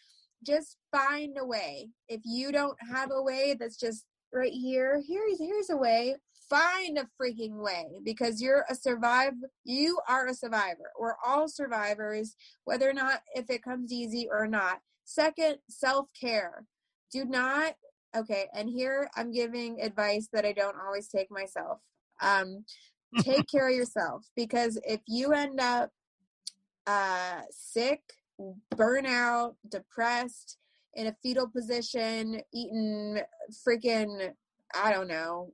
[0.44, 1.88] just find a way.
[2.08, 6.16] If you don't have a way that's just right here, here's here's a way.
[6.50, 9.36] Find a freaking way because you're a survivor.
[9.64, 10.90] You are a survivor.
[10.98, 14.80] We're all survivors, whether or not if it comes easy or not.
[15.04, 16.66] Second, self care.
[17.12, 17.74] Do not
[18.16, 18.46] okay.
[18.54, 21.80] And here I'm giving advice that I don't always take myself.
[22.20, 22.64] Um,
[23.20, 25.90] take care of yourself because if you end up
[26.86, 28.00] uh, sick
[28.74, 30.58] burnout, depressed,
[30.94, 33.20] in a fetal position, eating
[33.66, 34.30] freaking,
[34.74, 35.52] I don't know,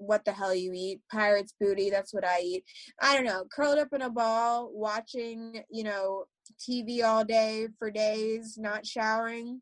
[0.00, 2.64] what the hell you eat pirate's booty that's what i eat.
[3.00, 6.24] I don't know curled up in a ball watching you know
[6.58, 9.60] tv all day for days not showering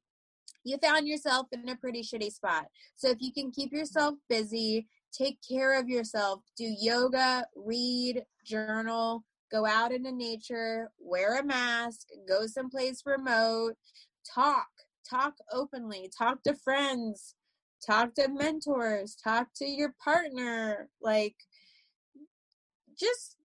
[0.65, 2.67] you found yourself in a pretty shitty spot.
[2.95, 9.25] So if you can keep yourself busy take care of yourself do yoga read journal
[9.51, 13.75] go out into nature, wear a mask, go someplace remote,
[14.35, 14.69] talk,
[15.09, 17.35] talk openly, talk to friends,
[17.85, 21.37] talk to mentors, talk to your partner, like
[22.99, 23.37] just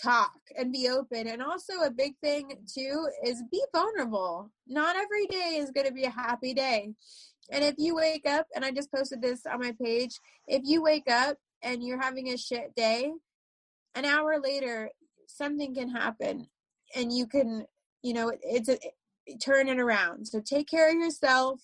[0.00, 1.26] talk and be open.
[1.26, 4.50] And also, a big thing too is be vulnerable.
[4.66, 6.90] Not every day is going to be a happy day.
[7.50, 10.12] And if you wake up, and I just posted this on my page,
[10.46, 13.12] if you wake up and you're having a shit day,
[13.94, 14.90] an hour later,
[15.36, 16.48] something can happen
[16.94, 17.66] and you can,
[18.02, 18.78] you know, it's a,
[19.42, 20.26] turn it around.
[20.26, 21.60] So take care of yourself.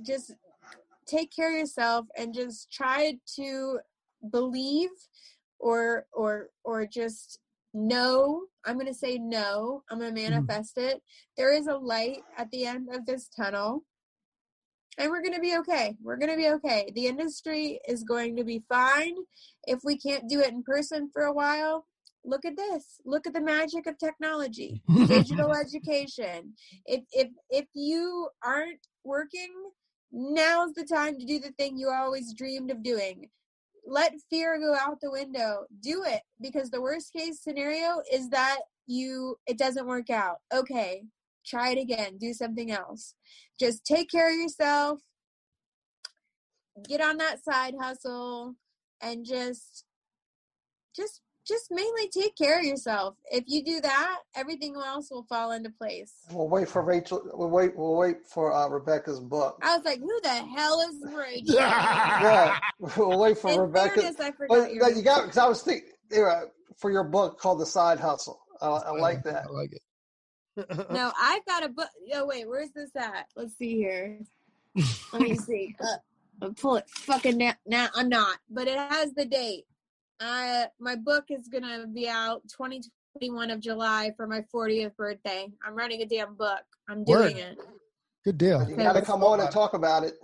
[0.00, 0.34] Just
[1.06, 3.80] take care of yourself and just try to
[4.30, 4.90] believe
[5.58, 7.38] or or or just
[7.74, 10.32] no i'm going to say no i'm going to Mm-hmm.
[10.32, 11.02] manifest it
[11.36, 13.84] there is a light at the end of this tunnel
[14.98, 15.96] and we're going to be okay.
[16.02, 16.92] We're going to be okay.
[16.94, 19.14] The industry is going to be fine.
[19.66, 21.86] If we can't do it in person for a while
[22.28, 23.00] look at this.
[23.04, 26.54] Look at the magic of technology digital education.
[26.86, 29.52] If if if you aren't working
[30.10, 33.28] now's the time to do the thing you always dreamed of doing.
[33.86, 35.64] Let fear go out the window.
[35.80, 40.38] Do it because the worst case scenario is that you it doesn't work out.
[40.54, 41.04] Okay
[41.48, 43.14] try it again do something else
[43.58, 45.00] just take care of yourself
[46.88, 48.54] get on that side hustle
[49.00, 49.84] and just
[50.94, 55.52] just just mainly take care of yourself if you do that everything else will fall
[55.52, 57.22] into place We'll wait for Rachel.
[57.32, 57.74] We'll wait.
[57.74, 59.58] We'll wait for uh, Rebecca's book.
[59.62, 62.58] i was like who the hell is rachel Yeah,
[62.96, 64.00] we'll wait for in Rebecca.
[64.02, 66.42] fairness i forgot But, your you got because I was thinking yeah,
[66.76, 68.40] for your book called The Side Hustle.
[68.60, 69.44] I, I like that.
[69.44, 69.82] I like it.
[70.90, 71.88] No, I've got a book.
[72.14, 73.26] Oh wait, where's this at?
[73.36, 74.20] Let's see here.
[75.12, 75.74] Let me see.
[76.40, 77.54] Uh, I'll pull it fucking now.
[77.66, 79.64] Nah, I'm not, but it has the date.
[80.20, 85.48] Uh, my book is gonna be out 2021 of July for my 40th birthday.
[85.66, 86.60] I'm writing a damn book.
[86.88, 87.36] I'm doing Word.
[87.36, 87.58] it.
[88.24, 88.68] Good deal.
[88.68, 90.14] You got to come on and talk about it.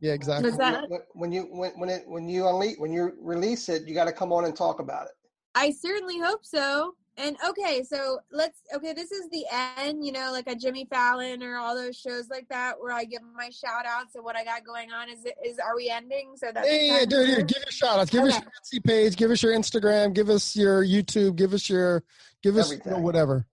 [0.00, 0.50] Yeah, exactly.
[0.50, 0.88] That?
[0.90, 4.04] When- When you when when it when you unleash when you release it, you got
[4.04, 5.12] to come on and talk about it.
[5.54, 6.94] I certainly hope so.
[7.16, 9.44] And okay, so let's okay, this is the
[9.78, 13.04] end, you know, like a Jimmy Fallon or all those shows like that where I
[13.04, 15.08] give my shout outs and what I got going on.
[15.08, 16.32] Is it is are we ending?
[16.36, 18.10] So that's Yeah, yeah, dude, to- dude, give us shout outs.
[18.10, 19.16] Give us your Etsy page.
[19.16, 20.12] Give us your Instagram.
[20.12, 21.36] Give us your YouTube.
[21.36, 22.02] Give us your,
[22.42, 23.46] give us you know, whatever.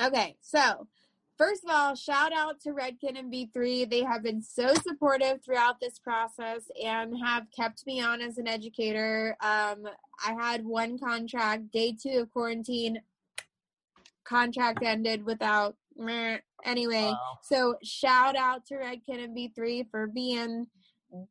[0.00, 0.86] Okay, so
[1.38, 3.88] first of all, shout out to Redken and B3.
[3.88, 8.48] They have been so supportive throughout this process and have kept me on as an
[8.48, 9.36] educator.
[9.40, 9.88] Um,
[10.26, 13.00] I had one contract, day two of quarantine,
[14.24, 16.38] contract ended without meh.
[16.64, 17.12] anyway.
[17.42, 20.66] So shout out to Redken and B3 for being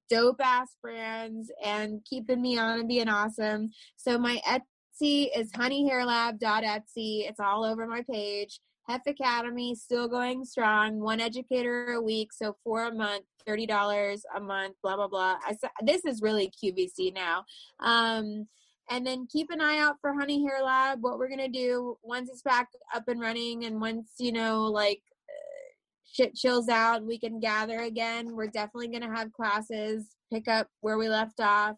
[0.09, 3.71] dope ass brands and keeping me on and being awesome.
[3.97, 7.29] So my Etsy is honeyhairlab.etsy.
[7.29, 8.59] It's all over my page.
[8.87, 10.99] Hef Academy still going strong.
[10.99, 14.75] One educator a week, so four a month, thirty dollars a month.
[14.81, 15.35] Blah blah blah.
[15.45, 17.43] I this is really QVC now.
[17.79, 18.47] Um,
[18.89, 20.99] and then keep an eye out for Honey Hair Lab.
[21.01, 25.01] What we're gonna do once it's back up and running, and once you know like
[25.29, 25.73] uh,
[26.09, 30.15] shit chills out we can gather again, we're definitely gonna have classes.
[30.31, 31.75] Pick up where we left off.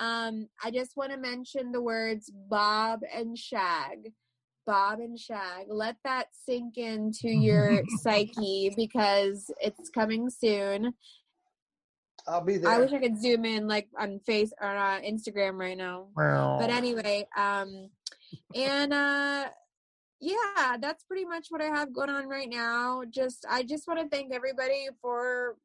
[0.00, 4.12] Um, I just want to mention the words Bob and Shag.
[4.68, 5.64] Bob and Shag.
[5.70, 10.92] Let that sink into your psyche because it's coming soon.
[12.26, 12.70] I'll be there.
[12.70, 16.08] I wish I could zoom in like on face or uh, Instagram right now.
[16.14, 16.58] Wow.
[16.60, 17.88] But anyway, um,
[18.54, 19.46] and uh,
[20.20, 23.04] yeah, that's pretty much what I have going on right now.
[23.08, 25.56] Just I just want to thank everybody for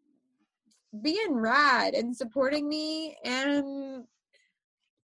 [1.01, 4.05] being rad and supporting me and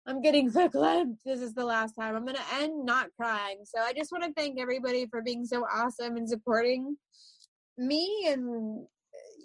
[0.09, 1.17] I'm getting verklempt.
[1.23, 2.15] This is the last time.
[2.15, 3.59] I'm gonna end not crying.
[3.63, 6.97] So I just want to thank everybody for being so awesome and supporting
[7.77, 8.85] me and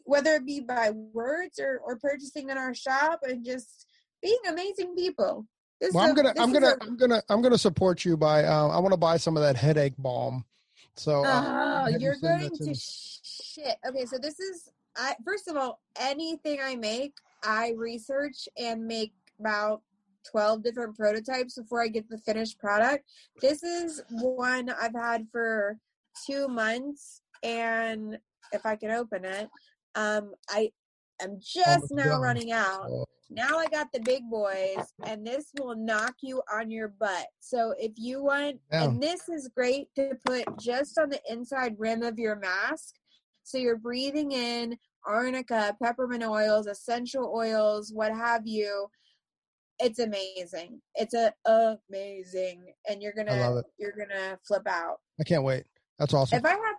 [0.04, 3.86] whether it be by words or, or purchasing in our shop and just
[4.22, 5.46] being amazing people.
[5.80, 8.44] This Well, I'm gonna, I'm gonna, a- I'm gonna, I'm gonna support you by.
[8.44, 10.44] Uh, I want to buy some of that headache balm.
[10.96, 11.42] So, uh,
[11.84, 13.76] Oh, you you're going to to shit.
[13.86, 19.12] Okay, so this is I first of all, anything I make, I research and make
[19.40, 19.82] about
[20.31, 23.05] 12 different prototypes before I get the finished product.
[23.41, 25.79] This is one I've had for
[26.27, 28.18] 2 months and
[28.53, 29.49] if I can open it,
[29.95, 30.70] um I
[31.20, 32.20] am just Almost now done.
[32.20, 32.91] running out.
[33.31, 37.27] Now I got the big boys, and this will knock you on your butt.
[37.41, 38.85] So if you want, Yeah.
[38.85, 42.95] and this is great to put just on the inside rim of your mask.
[43.43, 48.89] So you're breathing in arnica, peppermint oils, essential oils, what have you.
[49.79, 50.81] It's amazing.
[50.95, 54.99] It's a amazing, and you're gonna you're gonna flip out.
[55.20, 55.64] I can't wait.
[55.99, 56.39] That's awesome.
[56.39, 56.77] If I have,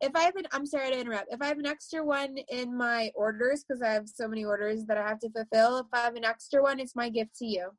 [0.00, 1.32] if I have an, I'm sorry to interrupt.
[1.32, 4.84] If I have an extra one in my orders, because I have so many orders
[4.86, 7.46] that I have to fulfill, if I have an extra one, it's my gift to
[7.46, 7.70] you.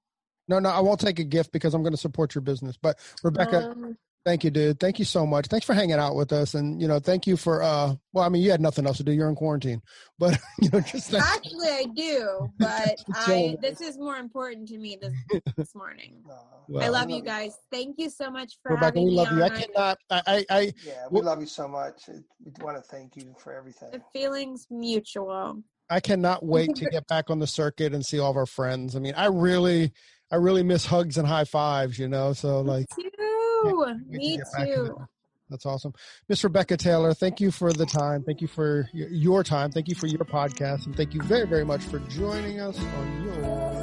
[0.48, 2.78] No, no, I won't take a gift because I'm going to support your business.
[2.82, 4.80] But Rebecca, Um, thank you, dude.
[4.80, 5.48] Thank you so much.
[5.48, 7.62] Thanks for hanging out with us, and you know, thank you for.
[7.64, 9.12] uh Well, I mean, you had nothing else to do.
[9.12, 9.82] You're in quarantine,
[10.20, 14.78] but you know, just thank actually, I do, but I this is more important to
[14.78, 15.14] me this
[15.58, 16.22] this morning.
[16.28, 16.36] No.
[16.70, 17.58] Well, I love you guys.
[17.72, 18.86] Thank you so much for Rebecca.
[18.86, 19.44] having We me love you.
[19.44, 19.98] I cannot.
[20.10, 22.04] I, I, I Yeah, we Well- love you so much.
[22.08, 23.90] We want to thank you for everything.
[23.92, 25.62] The feelings mutual.
[25.90, 28.96] I cannot wait to get back on the circuit and see all of our friends.
[28.96, 29.92] I mean, I really,
[30.34, 32.00] I really miss hugs and high fives.
[32.00, 32.88] You know, so like.
[32.98, 33.86] Me too.
[33.86, 35.08] wait to Me get back in too.
[35.50, 35.94] That's awesome.
[36.28, 38.24] Miss Rebecca Taylor, thank you for the time.
[38.24, 39.72] Thank you for your time.
[39.72, 40.88] Thank you for your podcast.
[40.88, 43.83] And thank you very, very much for joining us on your